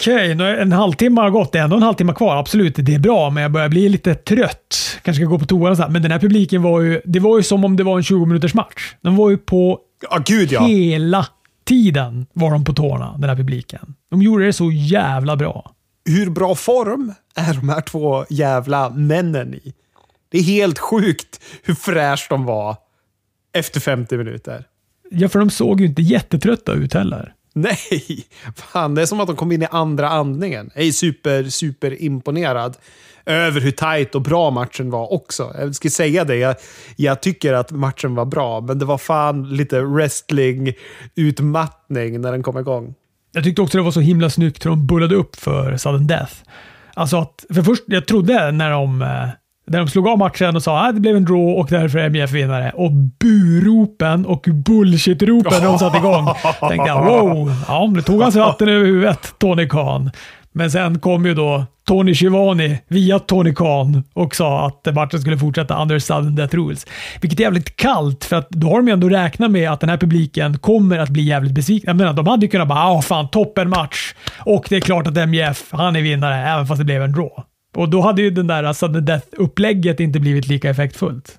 [0.00, 1.52] Okej, nu är en halvtimme har gått.
[1.52, 2.36] Det är ändå en halvtimme kvar.
[2.36, 4.98] Absolut, det är bra, men jag börjar bli lite trött.
[5.02, 5.90] Kanske ska gå på toa och så här.
[5.90, 8.26] Men den här publiken var ju, det var ju som om det var en 20
[8.26, 8.94] minuters match.
[9.00, 9.80] De var ju på
[10.10, 10.66] Ja, gud ja.
[10.66, 11.26] hela
[11.64, 13.94] tiden var de på tårna, den här publiken.
[14.10, 15.72] De gjorde det så jävla bra.
[16.04, 19.74] Hur bra form är de här två jävla männen i?
[20.30, 22.76] Det är helt sjukt hur fräsch de var
[23.54, 24.64] efter 50 minuter.
[25.10, 27.34] Ja, för de såg ju inte jättetrötta ut heller.
[27.60, 30.70] Nej, fan det är som att de kom in i andra andningen.
[30.74, 32.76] Jag är super, super imponerad
[33.26, 35.54] över hur tajt och bra matchen var också.
[35.58, 36.56] Jag ska säga det, jag,
[36.96, 42.58] jag tycker att matchen var bra, men det var fan lite wrestling-utmattning när den kom
[42.58, 42.94] igång.
[43.32, 46.32] Jag tyckte också det var så himla snyggt hur de bullade upp för sudden death.
[46.94, 49.28] Alltså att, för först, jag trodde när de, eh,
[49.68, 52.10] när de slog av matchen och sa att det blev en draw och därför är
[52.10, 52.72] MJF vinnare.
[52.74, 56.26] Och buropen och bullshit-ropen när de satte igång.
[56.68, 60.10] tänkte jag wow, ja, nu tog alltså han sig vatten över huvudet, Tony Khan.
[60.52, 65.38] Men sen kom ju då Tony Schivani via Tony Khan och sa att matchen skulle
[65.38, 66.86] fortsätta under sudden death rules.
[67.20, 69.90] Vilket är jävligt kallt för att då har de ju ändå räknat med att den
[69.90, 71.90] här publiken kommer att bli jävligt besvikna.
[71.90, 75.06] Jag menar, de hade ju kunnat bara ah fan toppen match och det är klart
[75.06, 77.30] att MJF, han är vinnare även fast det blev en draw.
[77.78, 81.38] Och då hade ju den där sudden death-upplägget inte blivit lika effektfullt.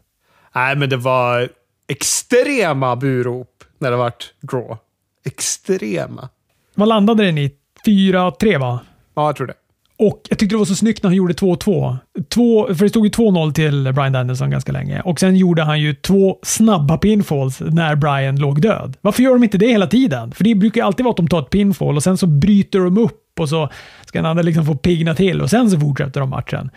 [0.56, 1.50] Nej, men det var
[1.88, 4.78] extrema burop när det vart draw.
[5.26, 6.30] Extrema.
[6.76, 7.52] Vad landade den i?
[7.86, 8.80] 4-3 va?
[9.16, 9.54] Ja, jag tror det.
[9.98, 11.98] Och jag tyckte det var så snyggt när han gjorde 2-2.
[12.30, 15.02] Två, för det stod ju 2-0 till Brian Danielson ganska länge.
[15.02, 18.98] Och sen gjorde han ju två snabba pinfalls när Brian låg död.
[19.02, 20.32] Varför gör de inte det hela tiden?
[20.32, 22.80] För det brukar ju alltid vara att de tar ett pinfall och sen så bryter
[22.80, 23.70] de upp och så
[24.10, 26.70] ska den andra liksom få pigna till och sen så fortsätter de matchen.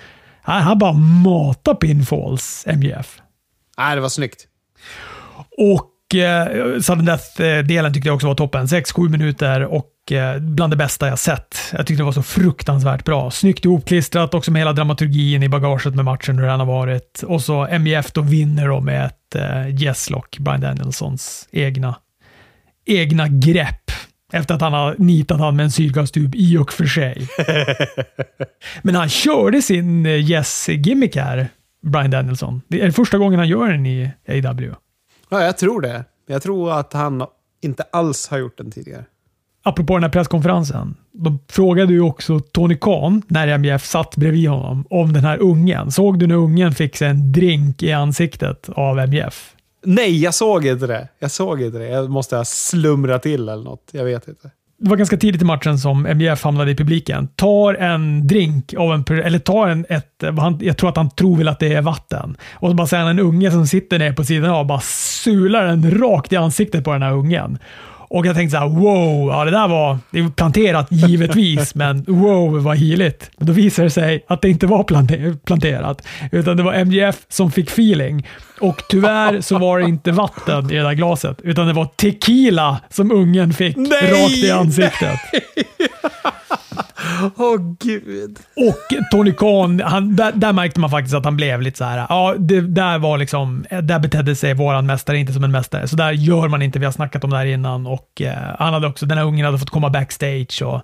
[0.42, 3.23] Han, han bara matar pinfalls, MJF.
[3.79, 4.47] Nej, det var snyggt.
[5.59, 8.66] Och eh, sudden death-delen tyckte jag också var toppen.
[8.66, 11.59] 6-7 minuter och eh, bland det bästa jag sett.
[11.73, 13.31] Jag tyckte det var så fruktansvärt bra.
[13.31, 17.23] Snyggt ihopklistrat, också med hela dramaturgin i bagaget med matchen, hur den har varit.
[17.27, 21.95] Och så MJF då vinner då med ett eh, yes-lock, Brian Danielsons egna,
[22.87, 23.90] egna grepp.
[24.35, 27.29] Efter att han har nitat han med en syrgastub i och för sig.
[28.83, 31.49] Men han körde sin eh, yes-gimmick här,
[31.83, 32.62] Brian Danielson.
[32.68, 34.75] Det är första gången han gör den i AW.
[35.31, 36.05] Ja, jag tror det.
[36.27, 37.27] Jag tror att han
[37.62, 39.05] inte alls har gjort den tidigare.
[39.62, 44.87] apropå den här presskonferensen, de frågade ju också Tony Khan, när MJF satt bredvid honom,
[44.90, 45.90] om den här ungen.
[45.92, 49.51] Såg du när ungen fick sig en drink i ansiktet av MJF?
[49.85, 51.09] Nej, jag såg inte det.
[51.18, 51.88] Jag såg inte det.
[51.88, 53.90] Jag måste ha slumrat till eller något.
[53.92, 54.51] Jag vet inte.
[54.79, 57.29] Det var ganska tidigt i matchen som MJF hamnade i publiken.
[57.29, 61.11] Tar en drink av en, eller tar en, ett, eh, han, jag tror att han
[61.11, 62.37] tror väl att det är vatten.
[62.53, 64.81] Och så bara ser han en unge som sitter ner på sidan av och bara
[64.81, 67.59] sular den rakt i ansiktet på den här ungen.
[68.12, 72.05] Och jag tänkte så här, wow, ja det där var, det är planterat givetvis, men
[72.09, 73.31] wow vad heligt.
[73.37, 77.16] Men då visade det sig att det inte var plante- planterat, utan det var MJF
[77.29, 78.29] som fick feeling.
[78.61, 82.81] Och tyvärr så var det inte vatten i det där glaset, utan det var tequila
[82.90, 84.22] som ungen fick Nej!
[84.22, 85.18] rakt i ansiktet.
[87.36, 88.38] Åh gud.
[88.56, 92.06] Och Tony Khan, han, där, där märkte man faktiskt att han blev lite så här.
[92.08, 95.88] Ja, det, där var liksom, där betedde sig våran mästare inte som en mästare.
[95.88, 96.78] Så där gör man inte.
[96.78, 99.46] Vi har snackat om det här innan och eh, han hade också, den här ungen
[99.46, 100.82] hade fått komma backstage och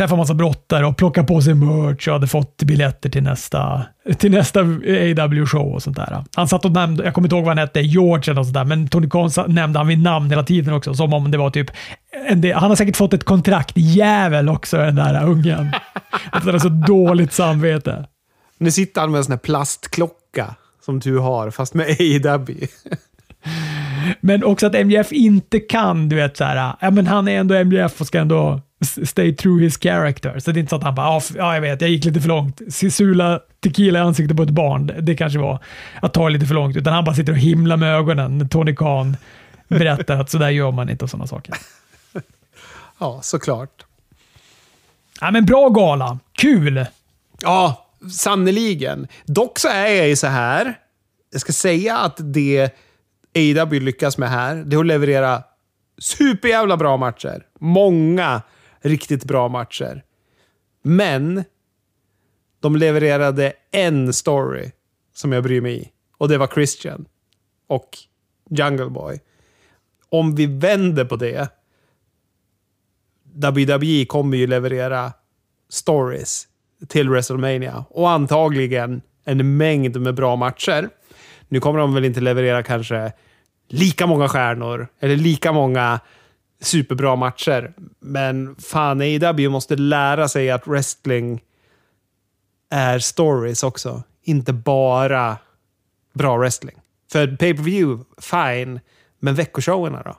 [0.00, 3.82] träffa massa brottare och plocka på sig merch och hade fått biljetter till nästa,
[4.18, 6.24] till nästa AW-show och sånt där.
[6.36, 8.54] Han satt och nämnde, jag kommer inte ihåg vad han hette, George eller något sånt
[8.54, 11.50] där, men Tony Khan nämnde han vid namn hela tiden också, som om det var
[11.50, 11.70] typ
[12.36, 15.72] del, han har säkert fått ett kontrakt, jävel också, den där ungen.
[16.30, 18.06] Att han har så dåligt samvete.
[18.58, 22.66] Nu sitter han med en sån här plastklocka som du har, fast med AEW.
[24.20, 27.64] Men också att MJF inte kan, du vet så här, ja men han är ändå
[27.64, 30.38] MJF och ska ändå stay true his character.
[30.38, 32.20] Så det är inte så att han bara, "Ja, ja jag vet, jag gick lite
[32.20, 32.60] för långt.
[32.92, 35.58] Sula tequila i ansiktet på ett barn, det kanske var
[36.02, 36.76] att ta lite för långt.
[36.76, 39.16] Utan han bara sitter och himlar med ögonen när Tony Khan
[39.68, 41.54] berättar att så där gör man inte och sådana saker.
[43.02, 43.84] Ja, såklart.
[45.20, 46.18] Ja, men bra gala.
[46.32, 46.86] Kul!
[47.42, 49.08] Ja, sannoliken.
[49.26, 50.74] Dock så är jag ju så här.
[51.32, 52.70] Jag ska säga att det
[53.34, 55.42] AW lyckas med här, det är att leverera
[55.98, 57.42] superjävla bra matcher.
[57.60, 58.42] Många
[58.82, 60.04] riktigt bra matcher.
[60.82, 61.44] Men
[62.60, 64.70] de levererade en story
[65.14, 65.90] som jag bryr mig i.
[66.18, 67.06] Och det var Christian.
[67.66, 67.98] Och
[68.50, 69.20] Jungle Boy.
[70.08, 71.48] Om vi vänder på det.
[73.22, 75.12] WWE kommer ju leverera
[75.68, 76.48] stories
[76.88, 77.84] till WrestleMania.
[77.90, 80.88] Och antagligen en mängd med bra matcher.
[81.48, 83.12] Nu kommer de väl inte leverera kanske
[83.68, 86.00] lika många stjärnor eller lika många
[86.60, 87.72] superbra matcher.
[88.00, 91.40] Men fan, AEW måste lära sig att wrestling
[92.70, 94.02] är stories också.
[94.22, 95.36] Inte bara
[96.12, 96.76] bra wrestling.
[97.12, 98.80] För pay-per-view, fine.
[99.20, 100.16] Men veckoshowerna då?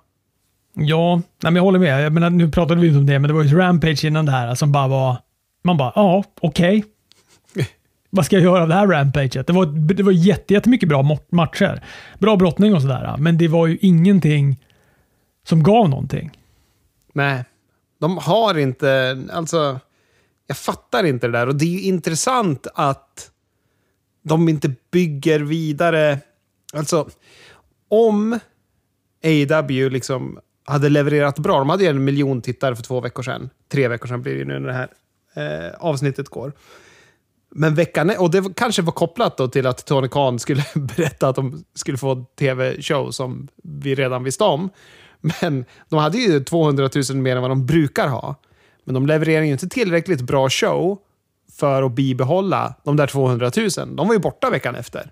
[0.73, 2.05] Ja, nej, men jag håller med.
[2.05, 4.31] Jag menar, nu pratade vi inte om det, men det var ju Rampage innan det
[4.31, 5.17] här som bara var...
[5.63, 6.85] Man bara, ja, okej.
[8.09, 9.47] Vad ska jag göra av det här Rampaget?
[9.47, 11.83] Det var, det var jätte, jättemycket bra matcher.
[12.19, 14.57] Bra brottning och sådär, men det var ju ingenting
[15.43, 16.39] som gav någonting.
[17.13, 17.43] Nej,
[17.99, 19.19] de har inte...
[19.31, 19.79] Alltså,
[20.47, 21.47] jag fattar inte det där.
[21.47, 23.31] Och det är ju intressant att
[24.21, 26.19] de inte bygger vidare.
[26.73, 27.09] Alltså,
[27.87, 28.39] om
[29.23, 31.57] AW liksom hade levererat bra.
[31.57, 33.49] De hade ju en miljon tittare för två veckor sedan.
[33.71, 34.89] Tre veckor sedan blir det ju nu när det här
[35.33, 36.53] eh, avsnittet går.
[37.49, 41.35] Men veckan, och det kanske var kopplat då till att Tony Khan skulle berätta att
[41.35, 44.69] de skulle få en tv-show som vi redan visste om.
[45.21, 48.35] Men de hade ju 200 000 mer än vad de brukar ha.
[48.83, 50.99] Men de levererar ju inte tillräckligt bra show
[51.51, 53.95] för att bibehålla de där 200 000.
[53.95, 55.11] De var ju borta veckan efter.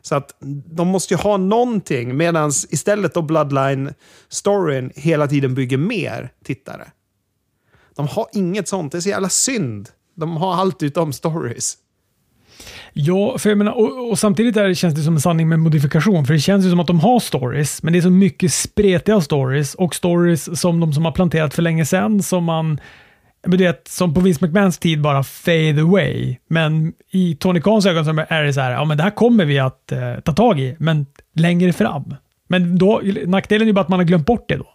[0.00, 0.36] Så att
[0.66, 6.90] de måste ju ha någonting medan istället då Bloodline-storyn hela tiden bygger mer tittare.
[7.94, 8.92] De har inget sånt.
[8.92, 9.88] Det är så jävla synd.
[10.14, 11.76] De har allt utom stories.
[13.00, 16.26] Ja, för jag menar, och, och samtidigt där känns det som en sanning med modifikation.
[16.26, 19.20] För det känns ju som att de har stories, men det är så mycket spretiga
[19.20, 22.80] stories och stories som de som har planterat för länge sedan som man
[23.42, 26.36] men du vet, som på Vince McMahons tid bara fade away.
[26.48, 29.44] Men i Tony Khans ögon så är det så här, ja men det här kommer
[29.44, 32.14] vi att eh, ta tag i, men längre fram.
[32.48, 34.72] Men då, nackdelen är ju bara att man har glömt bort det då.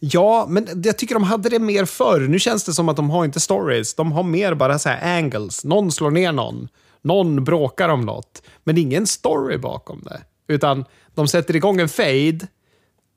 [0.00, 2.20] Ja, men jag tycker de hade det mer förr.
[2.20, 3.94] Nu känns det som att de har inte stories.
[3.94, 5.64] De har mer bara så här angles.
[5.64, 6.68] Någon slår ner någon.
[7.02, 8.42] Någon bråkar om något.
[8.64, 10.22] Men det är ingen story bakom det.
[10.48, 10.84] Utan
[11.14, 12.46] de sätter igång en fade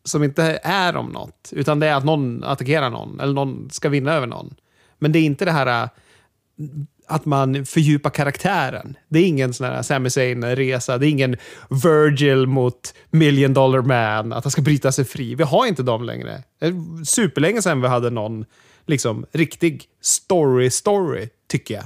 [0.04, 1.50] som inte är om något.
[1.52, 3.20] Utan det är att någon attackerar någon.
[3.20, 4.56] Eller någon ska vinna över någon.
[5.00, 5.90] Men det är inte det här äh,
[7.08, 8.98] att man fördjupar karaktären.
[9.08, 10.98] Det är ingen sån här Sami Zayn-resa.
[10.98, 11.38] Det är ingen
[11.84, 15.36] Virgil mot Million Dollar Man, att han ska bryta sig fri.
[15.36, 16.44] Vi har inte dem längre.
[16.60, 18.46] Det är superlänge sedan vi hade någon
[18.86, 21.84] liksom, riktig story-story, tycker jag.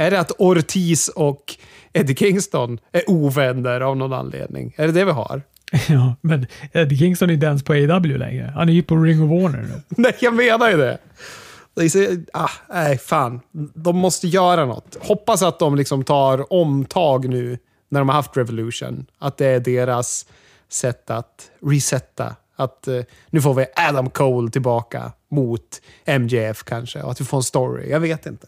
[0.00, 1.56] Är det att Ortiz och
[1.92, 4.74] Eddie Kingston är ovänner av någon anledning?
[4.76, 5.42] Är det det vi har?
[5.88, 8.52] Ja, men Eddie Kingston är inte ens på AW längre.
[8.54, 9.82] Han är ju på Ring of Honor nu.
[10.02, 10.98] Nej, jag menar ju det.
[12.32, 13.40] ah, nej, fan.
[13.74, 14.96] De måste göra något.
[15.00, 19.06] Hoppas att de liksom tar omtag nu när de har haft Revolution.
[19.18, 20.26] Att det är deras
[20.68, 22.36] sätt att resetta.
[22.56, 25.80] Att eh, nu får vi Adam Cole tillbaka mot
[26.18, 27.02] MJF kanske.
[27.02, 27.90] Och att vi får en story.
[27.90, 28.46] Jag vet inte.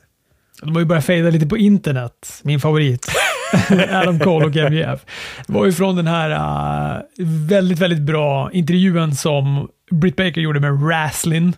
[0.62, 3.06] De har ju börjat fejda lite på internet, min favorit.
[3.90, 5.00] Adam Cole och MJF.
[5.46, 7.02] Det var ju från den här uh,
[7.48, 11.52] väldigt, väldigt bra intervjun som Britt Baker gjorde med Raslin.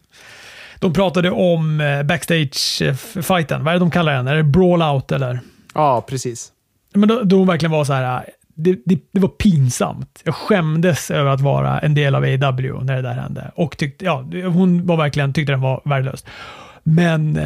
[0.79, 3.65] De pratade om uh, backstage-fighten.
[3.65, 4.29] Vad är det de kallar den?
[4.29, 5.41] Är det brawl-out eller?
[5.75, 6.53] Ja, precis.
[6.95, 8.17] Men då, då verkligen var så här.
[8.17, 8.23] Uh,
[8.55, 10.23] det, det, det, var pinsamt.
[10.25, 13.51] Jag skämdes över att vara en del av AW när det där hände.
[13.55, 16.25] Och tyckte, ja, hon var verkligen, tyckte den var värdelös.
[16.83, 17.41] Men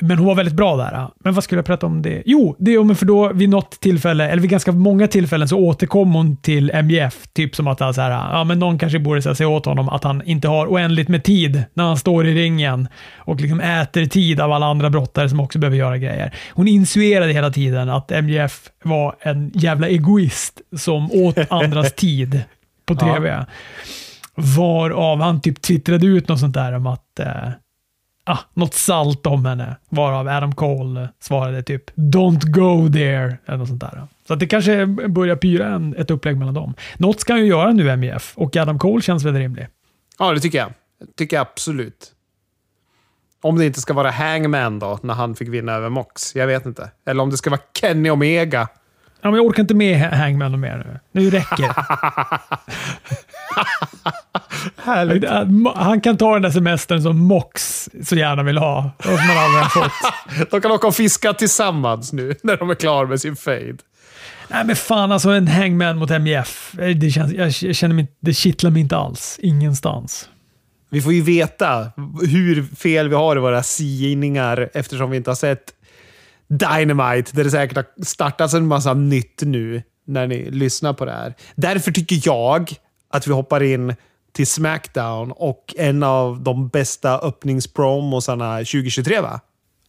[0.00, 1.08] men hon var väldigt bra där.
[1.24, 2.22] Men vad skulle jag prata om det?
[2.26, 6.12] Jo, det är för då vid något tillfälle, eller vid ganska många tillfällen, så återkom
[6.12, 7.28] hon till MJF.
[7.32, 10.22] Typ som att så här, ja, men någon kanske borde säga åt honom att han
[10.22, 14.52] inte har oändligt med tid när han står i ringen och liksom äter tid av
[14.52, 16.34] alla andra brottare som också behöver göra grejer.
[16.52, 22.42] Hon insuerade hela tiden att MJF var en jävla egoist som åt andras tid
[22.86, 23.28] på TV.
[23.28, 23.46] Ja.
[24.34, 27.48] Varav han typ twittrade ut något sånt där om att eh,
[28.28, 33.68] ah, något salt om henne, varav Adam Cole svarade typ “Don't go there” eller något
[33.68, 34.06] sånt där.
[34.26, 36.74] Så att det kanske börjar pyra en, ett upplägg mellan dem.
[36.96, 39.66] Något ska han ju göra nu, MJF, och Adam Cole känns väl rimlig.
[40.18, 40.72] Ja, det tycker jag.
[41.00, 42.12] Det Tycker jag absolut.
[43.40, 46.36] Om det inte ska vara Hangman då, när han fick vinna över Mox.
[46.36, 46.90] Jag vet inte.
[47.06, 48.68] Eller om det ska vara Kenny Omega.
[49.28, 50.76] Ja, men jag orkar inte med Ha- Hangman och mer
[51.12, 51.20] nu.
[51.20, 51.74] Nu räcker det.
[54.82, 55.24] Härligt.
[55.76, 59.38] Han kan ta den där semestern som Mox så gärna vill ha och som han
[59.44, 60.50] aldrig har fått.
[60.50, 63.76] De kan åka och fiska tillsammans nu, när de är klara med sin fade.
[64.48, 66.74] Nej men fan alltså en hangman mot MJF.
[66.78, 69.38] Eh, Det, känns, jag jag känner mig, det kittlar mig inte alls.
[69.42, 70.28] Ingenstans.
[70.90, 71.86] Vi får ju veta
[72.30, 75.64] hur fel vi har i våra sidningar eftersom vi inte har sett
[76.48, 81.12] Dynamite, där det säkert har startats en massa nytt nu när ni lyssnar på det
[81.12, 81.34] här.
[81.54, 82.70] Därför tycker jag
[83.10, 83.94] att vi hoppar in
[84.32, 89.40] till Smackdown och en av de bästa öppningspromosarna 2023, va?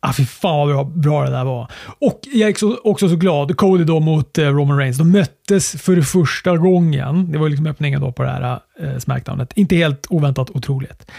[0.01, 1.71] Ah, fy fan vad bra, det där var.
[1.99, 3.57] Och jag är också, också så glad.
[3.57, 4.97] Cody då mot eh, Roman Reigns.
[4.97, 7.31] De möttes för första gången.
[7.31, 9.53] Det var liksom öppningen då på det här eh, Smackdownet.
[9.57, 11.11] Inte helt oväntat otroligt.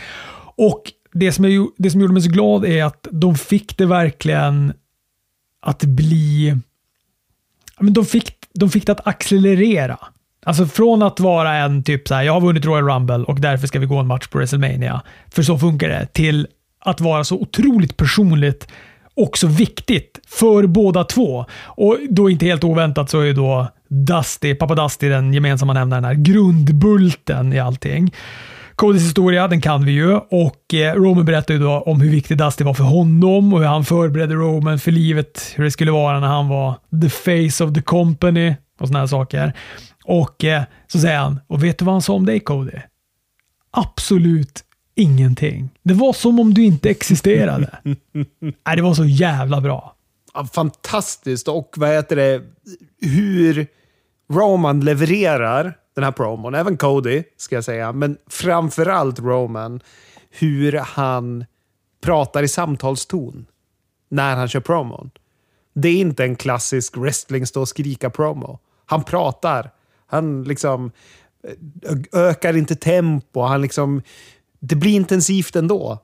[0.56, 0.82] Och
[1.12, 4.72] det som, jag, det som gjorde mig så glad är att de fick det verkligen
[5.60, 6.56] att bli...
[7.80, 9.98] Men de, fick, de fick det att accelerera.
[10.46, 13.66] Alltså från att vara en typ så här, jag har vunnit Royal Rumble och därför
[13.66, 16.46] ska vi gå en match på WrestleMania, för så funkar det, till
[16.80, 18.68] att vara så otroligt personligt
[19.14, 21.46] och så viktigt för båda två.
[21.64, 26.04] Och då inte helt oväntat så är ju då Dusty, pappa Dusty den gemensamma nämnaren
[26.04, 28.14] här, grundbulten i allting.
[28.80, 32.38] Codys historia, den kan vi ju och eh, Roman berättar ju då om hur viktig
[32.38, 36.20] Dusty var för honom och hur han förberedde Roman för livet, hur det skulle vara
[36.20, 39.52] när han var the face of the company och här saker.
[40.04, 42.78] Och eh, så säger han, och vet du vad han sa om dig Cody?
[43.70, 44.64] Absolut
[44.94, 45.70] ingenting.
[45.82, 47.78] Det var som om du inte existerade.
[48.66, 49.94] Nej, det var så jävla bra.
[50.34, 52.42] Ja, fantastiskt och vad heter det,
[53.00, 53.66] hur
[54.32, 56.54] Roman levererar den här promon.
[56.54, 57.92] Även Cody, ska jag säga.
[57.92, 59.80] Men framförallt Roman.
[60.30, 61.44] Hur han
[62.00, 63.46] pratar i samtalston
[64.08, 65.10] när han kör promon.
[65.74, 68.58] Det är inte en klassisk wrestling stå och skrika promo.
[68.86, 69.70] Han pratar.
[70.06, 70.92] Han liksom
[71.84, 73.40] eh, ökar inte tempo.
[73.40, 74.02] Han liksom,
[74.60, 75.98] det blir intensivt ändå.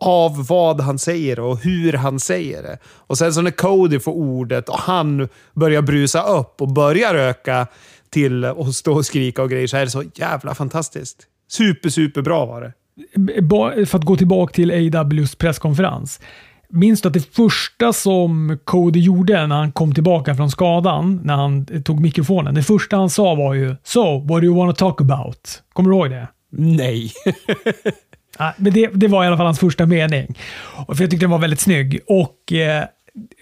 [0.00, 2.78] Av vad han säger och hur han säger det.
[2.84, 7.66] Och sen så när Cody får ordet och han börjar brusa upp och börjar öka
[8.10, 11.26] till att stå och skrika och grejer så är det så jävla fantastiskt.
[11.48, 13.86] Super, super bra var det.
[13.86, 16.20] För att gå tillbaka till AWs presskonferens.
[16.68, 21.36] Minns du att det första som Cody gjorde när han kom tillbaka från skadan, när
[21.36, 24.84] han tog mikrofonen, det första han sa var ju “So, what do you want to
[24.84, 26.28] talk about?” Kommer du ihåg det?
[26.52, 27.12] Nej.
[28.38, 30.38] Ja, men det, det var i alla fall hans första mening.
[30.86, 32.00] Och för jag tyckte den var väldigt snygg.
[32.06, 32.84] Och eh,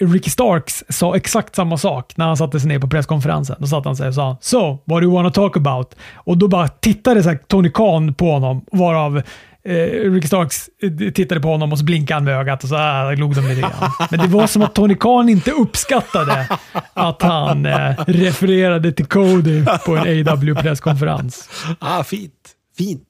[0.00, 3.56] Ricky Starks sa exakt samma sak när han satte sig ner på presskonferensen.
[3.58, 6.48] Då satt han sig och sa “So, what do you wanna talk about?” Och då
[6.48, 9.22] bara tittade så här, Tony Khan på honom, varav
[9.64, 12.76] eh, Ricky Starks eh, tittade på honom och så blinkade han med ögat och så
[12.76, 13.90] ah, äh, glog de lite grann.
[14.10, 16.48] Men det var som att Tony Khan inte uppskattade
[16.94, 21.48] att han eh, refererade till Cody på en AW-presskonferens.
[21.78, 22.32] ah, fint.
[22.78, 23.07] Fint.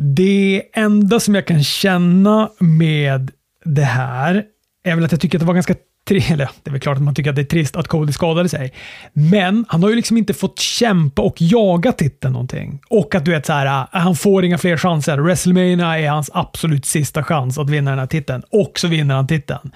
[0.00, 3.30] Det enda som jag kan känna med
[3.64, 4.44] det här
[4.84, 5.74] är väl att jag tycker att det var ganska.
[6.10, 8.48] Eller det är väl klart att man tycker att det är trist att Cody skadade
[8.48, 8.72] sig.
[9.12, 12.80] Men han har ju liksom inte fått kämpa och jaga titeln någonting.
[12.90, 15.18] Och att du vet så här, äh, han får inga fler chanser.
[15.18, 18.42] WrestleMania är hans absolut sista chans att vinna den här titeln.
[18.50, 19.72] Och så vinner han titeln.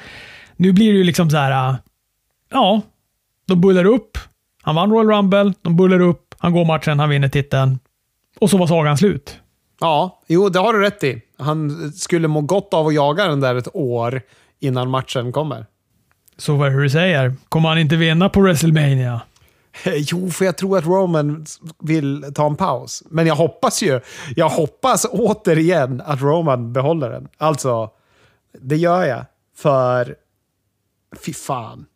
[0.57, 1.77] Nu blir det ju liksom så här, äh,
[2.51, 2.81] ja,
[3.47, 4.19] de bullar upp.
[4.63, 7.79] Han vann Royal Rumble, de bullar upp, han går matchen, han vinner titeln.
[8.41, 9.42] Och så var sagan slut.
[9.83, 11.23] Ja, jo, det har du rätt i.
[11.39, 14.23] Han skulle må gott av att jaga den där ett år
[14.61, 15.67] innan matchen kommer.
[16.37, 17.35] Så vad är det du säger?
[17.49, 19.21] Kommer han inte vinna på WrestleMania?
[19.95, 21.47] Jo, för jag tror att Roman
[21.79, 23.03] vill ta en paus.
[23.11, 24.01] Men jag hoppas ju,
[24.37, 27.29] jag hoppas återigen att Roman behåller den.
[27.39, 27.91] Alltså,
[28.61, 29.25] det gör jag.
[29.57, 30.17] För,
[31.25, 31.87] fy fan.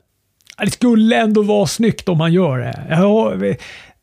[0.65, 2.87] Det skulle ändå vara snyggt om han gör det.
[2.91, 3.33] Ja,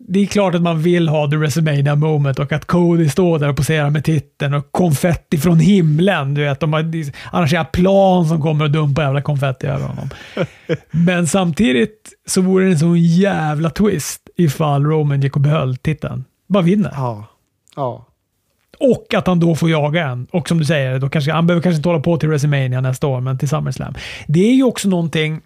[0.07, 3.49] det är klart att man vill ha the WrestleMania moment och att Cody står där
[3.49, 6.33] och poserar med titeln och konfetti från himlen.
[6.33, 6.91] Du vet, de har
[7.31, 10.09] arrangerat plan som kommer och dumpar jävla konfetti över honom.
[10.91, 16.25] Men samtidigt så vore det en sån jävla twist ifall Roman gick och behöll titeln.
[16.47, 16.91] Bara vinner.
[16.95, 17.25] Ja.
[17.75, 18.07] Ja.
[18.79, 20.27] Och att han då får jaga en.
[20.31, 23.07] Och som du säger, då kanske, han behöver kanske inte hålla på till WrestleMania nästa
[23.07, 23.93] år, men till SummerSlam.
[24.27, 25.41] Det är ju också någonting,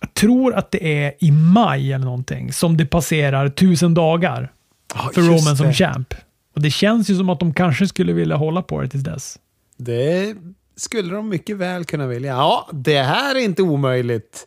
[0.00, 4.52] jag tror att det är i maj eller någonting, som det passerar tusen dagar
[4.94, 5.72] Ja, för Roman som det.
[5.72, 6.14] champ.
[6.54, 9.38] Och det känns ju som att de kanske skulle vilja hålla på det tills dess.
[9.76, 10.36] Det
[10.76, 12.32] skulle de mycket väl kunna vilja.
[12.32, 14.46] Ja, det här är inte omöjligt.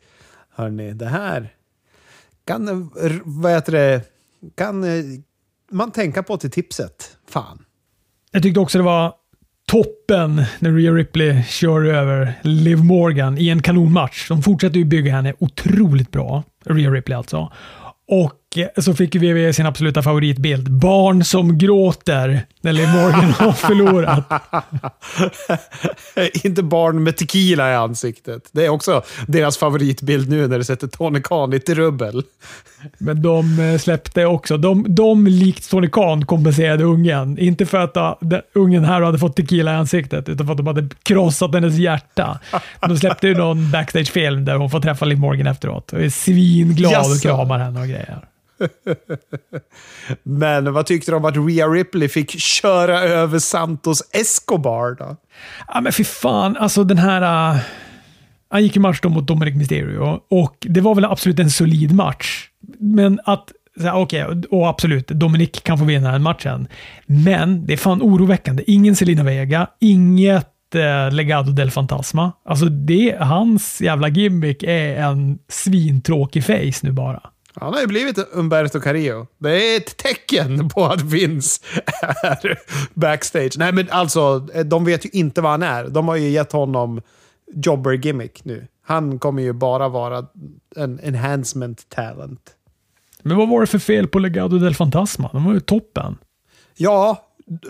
[0.55, 1.53] Hörni, det här
[2.45, 2.91] kan,
[3.25, 4.01] vad heter det,
[4.55, 5.03] kan eh,
[5.71, 7.17] man tänka på till tipset.
[7.29, 7.65] Fan.
[8.31, 9.13] Jag tyckte också det var
[9.69, 14.27] toppen när Rhea Ripley kör över Liv Morgan i en kanonmatch.
[14.27, 16.43] De fortsätter ju bygga henne otroligt bra.
[16.65, 17.51] Rhea Ripley alltså.
[18.07, 20.71] Och så fick vi sin absoluta favoritbild.
[20.71, 24.25] Barn som gråter när Liv Morgan har förlorat.
[26.45, 28.49] Inte barn med tequila i ansiktet.
[28.51, 32.23] Det är också deras favoritbild nu när de sätter Tony Khan i trubbel.
[32.97, 34.57] Men de eh, släppte också.
[34.57, 37.37] De, de likt Tony Khan kompenserade ungen.
[37.37, 40.67] Inte för att uh, ungen här hade fått tequila i ansiktet, utan för att de
[40.67, 42.39] hade krossat hennes hjärta.
[42.79, 47.11] De släppte ju någon backstage-film där hon får träffa Liv Morgan efteråt och är svinglad
[47.11, 48.19] och kramar henne och grejer.
[50.23, 55.15] Men vad tyckte du om att Rhea Ripley fick köra över Santos Escobar då?
[55.67, 56.57] Ja, men fy fan.
[56.57, 57.51] Alltså den här...
[57.53, 57.59] Uh,
[58.49, 61.95] han gick i match då mot Dominic Mysterio och det var väl absolut en solid
[61.95, 62.49] match.
[62.79, 63.51] Men att
[63.93, 66.67] Okej, okay, och absolut, Dominic kan få vinna den matchen.
[67.05, 68.63] Men det är fan oroväckande.
[68.67, 72.31] Ingen Selina Vega, inget eh, Legado del Fantasma.
[72.45, 77.21] Alltså, det, hans jävla gimmick är en svintråkig face nu bara.
[77.55, 79.27] Han har ju blivit Umberto Carrillo.
[79.37, 81.61] Det är ett tecken på att Vince
[82.23, 82.59] är
[82.93, 83.51] backstage.
[83.57, 85.83] Nej, men alltså, de vet ju inte vad han är.
[85.83, 87.01] De har ju gett honom
[87.53, 88.67] jobber-gimmick nu.
[88.81, 90.25] Han kommer ju bara vara
[90.75, 92.55] en enhancement talent.
[93.21, 95.29] Men vad var det för fel på Legado del Fantasma?
[95.33, 96.17] De var ju toppen.
[96.75, 97.29] Ja,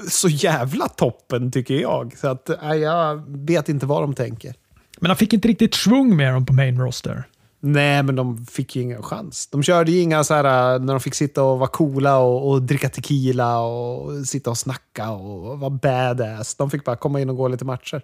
[0.10, 2.18] så jävla toppen tycker jag.
[2.18, 4.54] Så att, jag vet inte vad de tänker.
[5.00, 7.24] Men han fick inte riktigt svung med dem på main roster.
[7.62, 9.48] Nej, men de fick ju ingen chans.
[9.48, 12.50] De körde ju inga så här äh, när de fick sitta och vara coola och,
[12.50, 16.56] och dricka tequila och sitta och snacka och vara badass.
[16.56, 18.02] De fick bara komma in och gå lite matcher.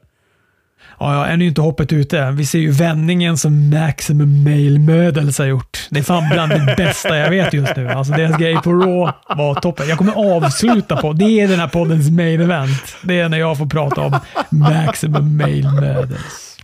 [0.99, 2.31] Ja, ja, än är ju inte hoppet ute.
[2.31, 5.87] Vi ser ju vändningen som Maximum Male Mödels har gjort.
[5.89, 7.89] Det är fan bland det bästa jag vet just nu.
[7.89, 9.87] Alltså deras grej på Raw var toppen.
[9.87, 12.95] Jag kommer avsluta på, det är den här poddens main event.
[13.01, 14.19] Det är när jag får prata om
[14.49, 16.57] Maximum Male Mödels.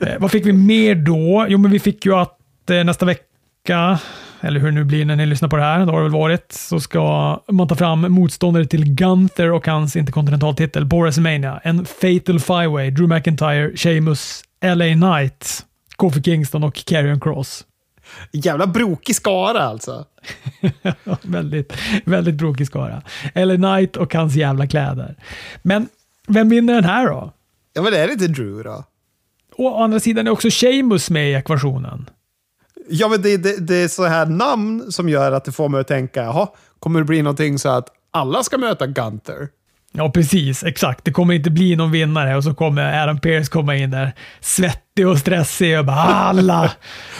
[0.00, 1.46] Eh, vad fick vi mer då?
[1.48, 3.98] Jo, men vi fick ju att eh, nästa vecka,
[4.40, 6.12] eller hur det nu blir när ni lyssnar på det här, det har det väl
[6.12, 11.60] varit, så ska man ta fram motståndare till Gunther och hans interkontinentaltitel på WrestleMania.
[11.64, 15.66] En Fatal Five-Way, Drew McIntyre, Sheamus, LA Knight,
[15.96, 17.64] Kofi Kingston och Karrion Cross.
[18.32, 20.04] Jävla brokig skara alltså.
[21.22, 21.72] väldigt,
[22.04, 23.02] väldigt brokig skara.
[23.34, 25.16] LA Knight och hans jävla kläder.
[25.62, 25.88] Men
[26.28, 27.32] vem vinner den här då?
[27.72, 28.84] Ja, men är det inte Drew då?
[29.60, 32.10] å andra sidan är också Seamus med i ekvationen.
[32.90, 35.80] Ja, men det, det, det är så här namn som gör att det får mig
[35.80, 39.48] att tänka, jaha, kommer det bli någonting så att alla ska möta Gunther?
[39.92, 40.64] Ja, precis.
[40.64, 41.04] Exakt.
[41.04, 45.08] Det kommer inte bli någon vinnare och så kommer Adam Pearce komma in där svettig
[45.08, 46.72] och stressig och bara alla,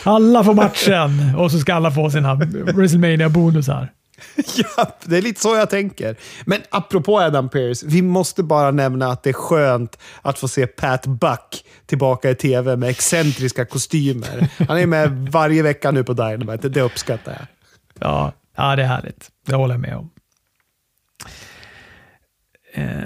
[0.04, 2.34] alla får matchen och så ska alla få sina
[2.74, 3.88] WrestleMania bonusar
[4.76, 6.16] ja, det är lite så jag tänker.
[6.44, 10.66] Men apropå Adam Pearce, vi måste bara nämna att det är skönt att få se
[10.66, 14.48] Pat Buck tillbaka i tv med excentriska kostymer.
[14.68, 17.46] Han är med varje vecka nu på Dynamite, det uppskattar jag.
[18.08, 19.30] Ja, ja det är härligt.
[19.46, 20.10] Det håller jag med om.
[22.72, 23.04] Eh,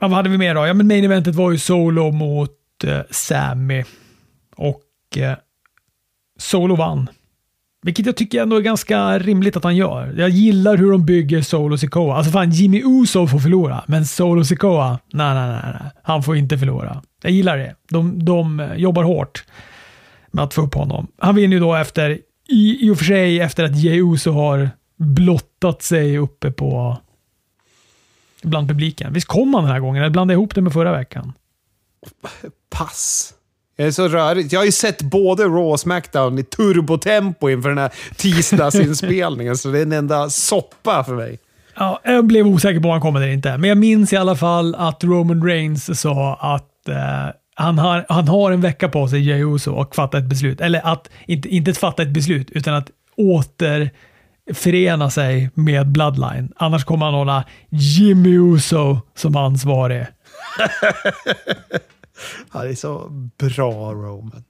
[0.00, 0.66] vad hade vi mer då?
[0.66, 3.84] Ja, men main eventet var ju Solo mot eh, Sammy.
[4.56, 4.82] Och
[5.16, 5.36] eh,
[6.38, 7.08] Solo vann.
[7.88, 10.14] Vilket jag tycker ändå är ganska rimligt att han gör.
[10.18, 12.16] Jag gillar hur de bygger Solo Sikoa.
[12.16, 15.90] Alltså fan, Jimmy Uso får förlora, men Solo Sikoa, nej, nej, nej, nej.
[16.02, 17.02] Han får inte förlora.
[17.22, 17.74] Jag gillar det.
[17.90, 19.44] De, de jobbar hårt
[20.30, 21.06] med att få upp honom.
[21.18, 22.18] Han vinner ju då efter,
[22.48, 26.98] i, i och för sig efter att Jey Uso har blottat sig uppe på
[28.42, 29.12] bland publiken.
[29.12, 30.02] Visst kom han den här gången?
[30.02, 31.32] Eller blandade jag ihop det med förra veckan?
[32.70, 33.34] Pass.
[33.78, 34.52] Det är så rörigt.
[34.52, 39.68] Jag har ju sett både Raw och Smackdown i turbotempo inför den här tisdagsinspelningen, så
[39.68, 41.38] det är en enda soppa för mig.
[41.76, 44.36] Ja, jag blev osäker på om han kommer eller inte, men jag minns i alla
[44.36, 49.20] fall att Roman Reigns sa att eh, han, har, han har en vecka på sig,
[49.20, 50.60] Jey Uso, och fatta ett beslut.
[50.60, 56.52] Eller att, inte, inte att fatta ett beslut, utan att återförena sig med Bloodline.
[56.56, 60.06] Annars kommer han hålla Jimmy Uso som ansvarig.
[62.52, 63.08] Ja, det är så
[63.38, 64.44] bra Roman.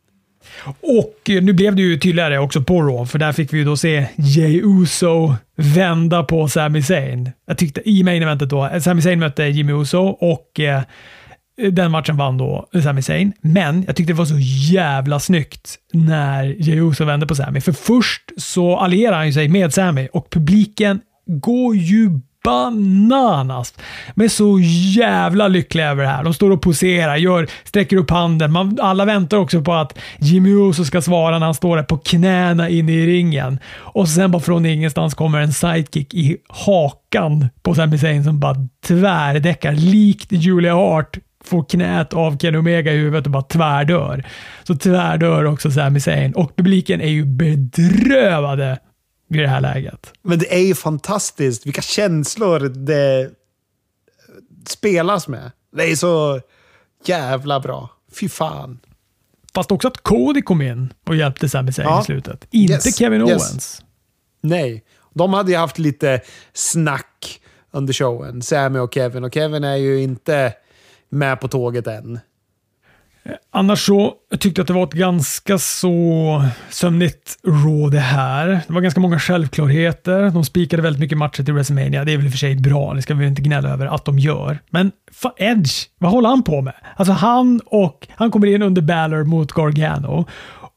[0.81, 3.65] Och eh, nu blev det ju tydligare också på Raw, för där fick vi ju
[3.65, 7.31] då se Jay Uso vända på Sami Zayn.
[7.47, 10.83] Jag tyckte i main eventet då, eh, Sami Zayn mötte Jimmy Uso och eh,
[11.61, 13.33] eh, den matchen vann då Sami Zayn.
[13.41, 14.39] Men jag tyckte det var så
[14.73, 17.61] jävla snyggt när Jay Uso vände på Sami.
[17.61, 23.75] För först så allierar han ju sig med Sami och publiken går ju bananas.
[24.15, 24.59] Men är så
[25.01, 26.25] jävla lyckliga över det här.
[26.25, 28.53] De står och poserar, gör, sträcker upp handen.
[28.53, 31.99] Man, alla väntar också på att Jimmy Uso ska svara när han står där på
[31.99, 33.59] knäna inne i ringen.
[33.77, 38.57] Och sen bara från ingenstans kommer en sidekick i hakan på Sami Zayn som bara
[38.87, 44.25] tvärdäckar likt Julia Hart får knät av Ken Omega i huvudet och bara tvärdör.
[44.65, 48.79] Så tvärdör också Sami Zayn och publiken är ju bedrövade
[49.29, 50.13] vid det här läget.
[50.23, 53.31] Men det är ju fantastiskt vilka känslor det
[54.67, 55.51] spelas med.
[55.77, 56.41] Det är så
[57.05, 57.91] jävla bra.
[58.21, 58.79] Fy fan.
[59.55, 62.01] Fast också att Cody kom in och hjälpte Sami Zayn Ja.
[62.01, 62.47] i slutet.
[62.51, 63.31] Inte Yes, Kevin yes.
[63.31, 63.83] Owens.
[64.41, 64.85] Nej.
[65.15, 66.21] De hade ju haft lite
[66.53, 69.25] snack under showen, Sammy och Kevin.
[69.25, 70.55] Och Kevin är ju inte
[71.09, 72.21] med på tåget än.
[73.51, 78.47] Annars så tyckte jag att det var ett ganska så sömnigt Raw det här.
[78.67, 80.31] Det var ganska många självklarheter.
[80.31, 82.05] De spikade väldigt mycket matcher till WrestleMania.
[82.05, 84.05] Det är väl i och för sig bra, det ska vi inte gnälla över att
[84.05, 84.59] de gör.
[84.71, 86.75] Men fan, Edge, vad håller han på med?
[86.97, 90.27] Alltså han och han kommer in under Balor mot Gargano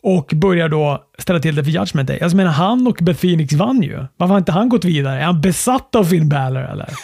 [0.03, 2.19] och börjar då ställa till det för Judgment Day.
[2.21, 4.05] Alltså menar han och Beth Phoenix vann ju.
[4.17, 5.19] Varför har inte han gått vidare?
[5.19, 6.89] Är han besatt av Finn Balor eller?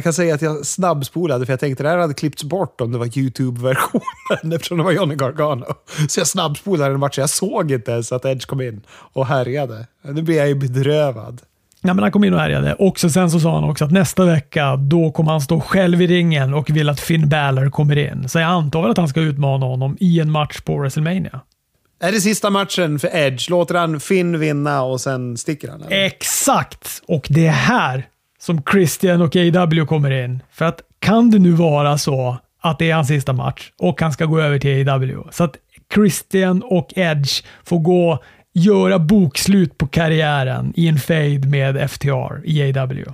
[0.00, 2.44] Ja, jag kan säga att jag snabbspolade för jag tänkte att det här hade klippts
[2.44, 5.66] bort om det var YouTube-versionen eftersom det var Johnny Gargano.
[6.08, 7.18] Så jag snabbspolade en match.
[7.18, 9.86] Jag såg inte ens att Edge kom in och härjade.
[10.02, 11.40] Nu blir jag ju bedrövad.
[11.80, 12.74] Ja, men han kom in och härjade.
[12.74, 16.02] Och så sen så sa han också att nästa vecka då kommer han stå själv
[16.02, 18.28] i ringen och vill att Finn Balor kommer in.
[18.28, 21.40] Så jag antar väl att han ska utmana honom i en match på WrestleMania.
[22.02, 23.50] Är det sista matchen för Edge?
[23.50, 25.82] Låter han Finn vinna och sen sticker han?
[25.82, 26.04] Eller?
[26.04, 27.02] Exakt!
[27.08, 28.06] Och det är här
[28.40, 30.42] som Christian och AW kommer in.
[30.50, 34.12] För att kan det nu vara så att det är hans sista match och han
[34.12, 35.16] ska gå över till AW.
[35.30, 35.56] Så att
[35.94, 38.18] Christian och Edge får gå
[38.52, 43.04] göra bokslut på karriären i en fade med FTR i AW.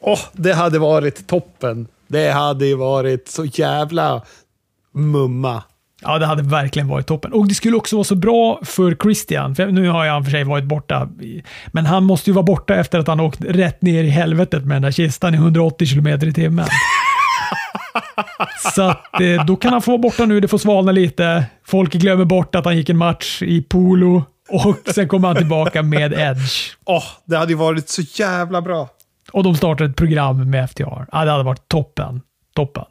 [0.00, 1.86] Åh, det hade varit toppen.
[2.06, 4.22] Det hade ju varit så jävla
[4.92, 5.62] mumma.
[6.02, 7.32] Ja, det hade verkligen varit toppen.
[7.32, 9.54] Och det skulle också vara så bra för Christian.
[9.54, 11.08] För nu har han för sig varit borta,
[11.66, 14.74] men han måste ju vara borta efter att han åkt rätt ner i helvetet med
[14.74, 16.66] den där kistan i 180 km i timmen.
[18.74, 21.44] Så att, eh, då kan han få vara borta nu, det får svalna lite.
[21.66, 25.82] Folk glömmer bort att han gick en match i polo och sen kommer han tillbaka
[25.82, 26.72] med Edge.
[26.84, 28.88] Åh, det hade ju varit så jävla bra.
[29.32, 31.06] Och de startar ett program med FTR.
[31.12, 32.20] Ja, det hade varit toppen.
[32.54, 32.84] Toppen.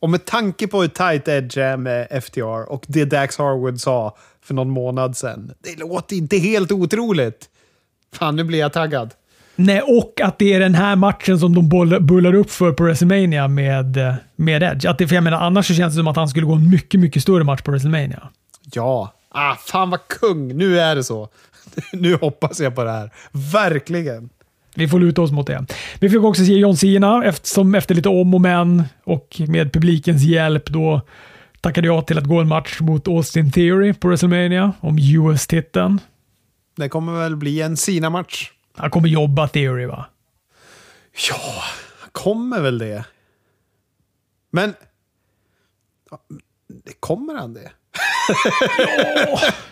[0.00, 4.16] Och med tanke på hur tight Edge är med FTR och det Dax Harwood sa
[4.42, 5.52] för någon månad sedan.
[5.58, 7.48] Det låter inte helt otroligt.
[8.12, 9.14] Fan, nu blir jag taggad.
[9.56, 11.68] Nej, och att det är den här matchen som de
[12.06, 14.86] bullar upp för på WrestleMania med, eh, med Edge.
[14.86, 16.70] Att det, för jag menar, annars så känns det som att han skulle gå en
[16.70, 18.28] mycket, mycket större match på WrestleMania.
[18.72, 19.14] Ja.
[19.28, 20.56] Ah, fan vad kung.
[20.56, 21.28] Nu är det så.
[21.92, 23.10] nu hoppas jag på det här.
[23.52, 24.30] Verkligen.
[24.74, 25.66] Vi får luta oss mot det.
[26.00, 30.22] Vi fick också se John Cena som efter lite om och men och med publikens
[30.22, 31.00] hjälp då
[31.60, 36.00] tackade jag till att gå en match mot Austin Theory på WrestleMania om US-titeln.
[36.76, 38.50] Det kommer väl bli en Sina-match.
[38.76, 40.06] Han kommer jobba Theory va?
[41.30, 41.62] Ja,
[42.12, 43.04] kommer väl det.
[44.50, 44.74] Men...
[47.00, 47.70] Kommer han det?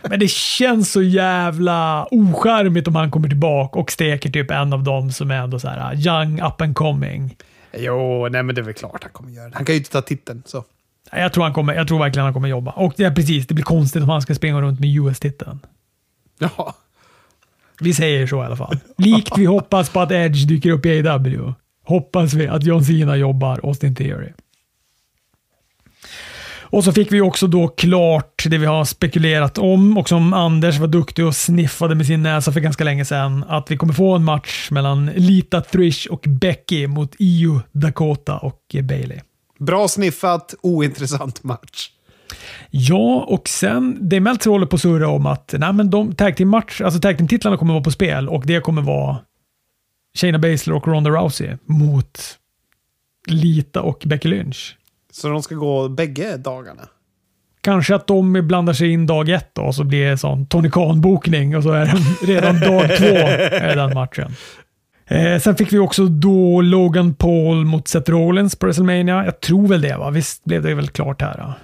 [0.09, 4.83] Men det känns så jävla ocharmigt om han kommer tillbaka och steker typ en av
[4.83, 7.37] dem som är ändå så här uh, young up and coming.
[7.73, 9.57] Jo, nej men det är väl klart han kommer göra det.
[9.57, 10.43] Han kan ju inte ta titeln.
[10.47, 10.65] Så.
[11.13, 12.71] Jag tror, han kommer, jag tror verkligen han kommer jobba.
[12.71, 15.61] Och det är precis, det blir konstigt om han ska springa runt med US-titeln.
[16.39, 16.75] Ja.
[17.81, 18.79] Vi säger så i alla fall.
[18.97, 21.55] Likt vi hoppas på att Edge dyker upp i AW.
[21.85, 24.33] Hoppas vi att John Cena jobbar Austin Theory.
[26.71, 30.79] Och så fick vi också då klart det vi har spekulerat om och som Anders
[30.79, 33.45] var duktig och sniffade med sin näsa för ganska länge sedan.
[33.49, 38.77] Att vi kommer få en match mellan Lita Trish och Becky mot Io Dakota och
[38.83, 39.19] Bailey.
[39.59, 41.91] Bra sniffat, ointressant match.
[42.71, 46.37] Ja, och sen det Meltzer håller på att surra om att nej, men de tag
[46.37, 49.19] team match, alltså tag team titlarna kommer vara på spel och det kommer vara
[50.19, 52.39] Shayna Baszler och Ronda Rousey mot
[53.27, 54.78] Lita och Becky Lynch.
[55.19, 56.83] Så de ska gå bägge dagarna?
[57.61, 60.71] Kanske att de blandar sig in dag ett då, och så blir det sån Tony
[60.71, 64.35] Khan-bokning och så är det redan dag två är den matchen.
[65.07, 69.25] Eh, sen fick vi också då Logan Paul mot Seth Rollins på WrestleMania.
[69.25, 70.11] Jag tror väl det va?
[70.11, 71.37] Visst blev det väl klart här?
[71.39, 71.55] Då?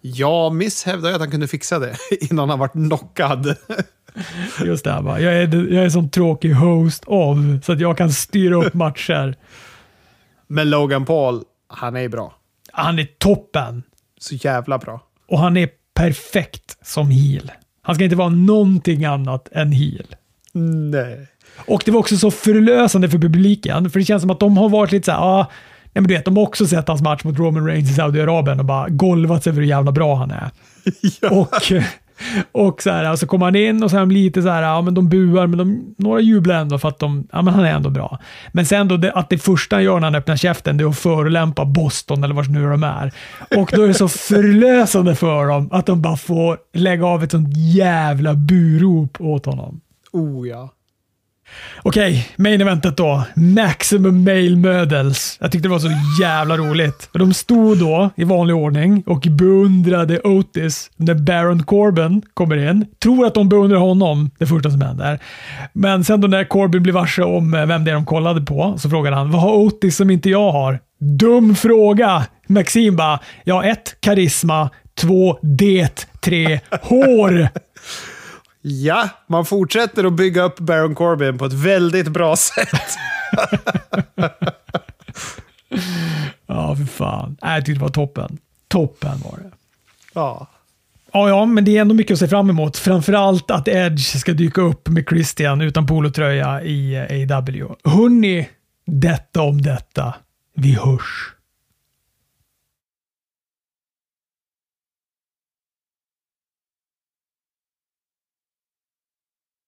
[0.00, 1.96] Ja, Miss hävdade att han kunde fixa det
[2.30, 3.56] innan han vart knockad.
[4.64, 5.20] Just det, här, va?
[5.20, 9.36] Jag är, jag är sån tråkig host av så att jag kan styra upp matcher.
[10.46, 12.34] Men Logan Paul, han är bra.
[12.74, 13.82] Han är toppen
[14.20, 15.00] Så jävla bra.
[15.28, 17.52] och han är perfekt som heel.
[17.82, 20.06] Han ska inte vara någonting annat än heel.
[20.90, 21.26] Nej.
[21.66, 24.68] Och det var också så förlösande för publiken, för det känns som att de har
[24.68, 25.50] varit lite så här, ah,
[25.84, 28.58] nej men du vet, de har också sett hans match mot Roman Reigns i Saudiarabien
[28.58, 30.50] och bara golvat sig för hur jävla bra han är.
[31.20, 31.30] Ja.
[31.30, 31.48] Och,
[32.52, 34.82] och så här, så kommer han in och så är de lite så här, ja
[34.82, 37.70] men de buar, men de, några jublar ändå för att de, ja men han är
[37.70, 38.18] ändå bra.
[38.52, 40.88] Men sen då, det, att det första han gör när han öppnar käften, det är
[40.88, 43.12] att förolämpa Boston eller vart nu de är.
[43.56, 47.30] Och då är det så förlösande för dem att de bara får lägga av ett
[47.30, 49.80] sånt jävla burop åt honom.
[50.12, 50.70] Oh ja.
[51.82, 53.24] Okej, main eventet då.
[53.34, 55.38] Maximum Male models.
[55.40, 55.90] Jag tyckte det var så
[56.20, 57.08] jävla roligt.
[57.12, 62.86] De stod då i vanlig ordning och beundrade Otis när Baron Corbin kommer in.
[63.02, 65.18] Tror att de beundrar honom, det första som händer.
[65.72, 68.74] Men sen då när Corbin blir varse om eh, vem det är de kollade på,
[68.78, 70.78] så frågar han vad har Otis som inte jag har?
[71.00, 72.26] Dum fråga!
[72.46, 74.70] Maxim bara, ja ett, karisma,
[75.00, 77.48] två, det, tre, hår.
[78.66, 82.68] Ja, man fortsätter att bygga upp Baron Corbin på ett väldigt bra sätt.
[86.46, 87.36] Ja, för fan.
[87.40, 88.38] Jag tyckte det var toppen.
[88.68, 89.50] Toppen var det.
[90.14, 90.46] Ja.
[91.12, 92.76] Ja, ja, men det är ändå mycket att se fram emot.
[92.76, 96.96] Framförallt att Edge ska dyka upp med Christian utan polotröja i
[97.32, 97.74] AW.
[97.84, 98.48] Hörni,
[98.86, 100.14] detta om detta.
[100.56, 101.32] Vi hörs.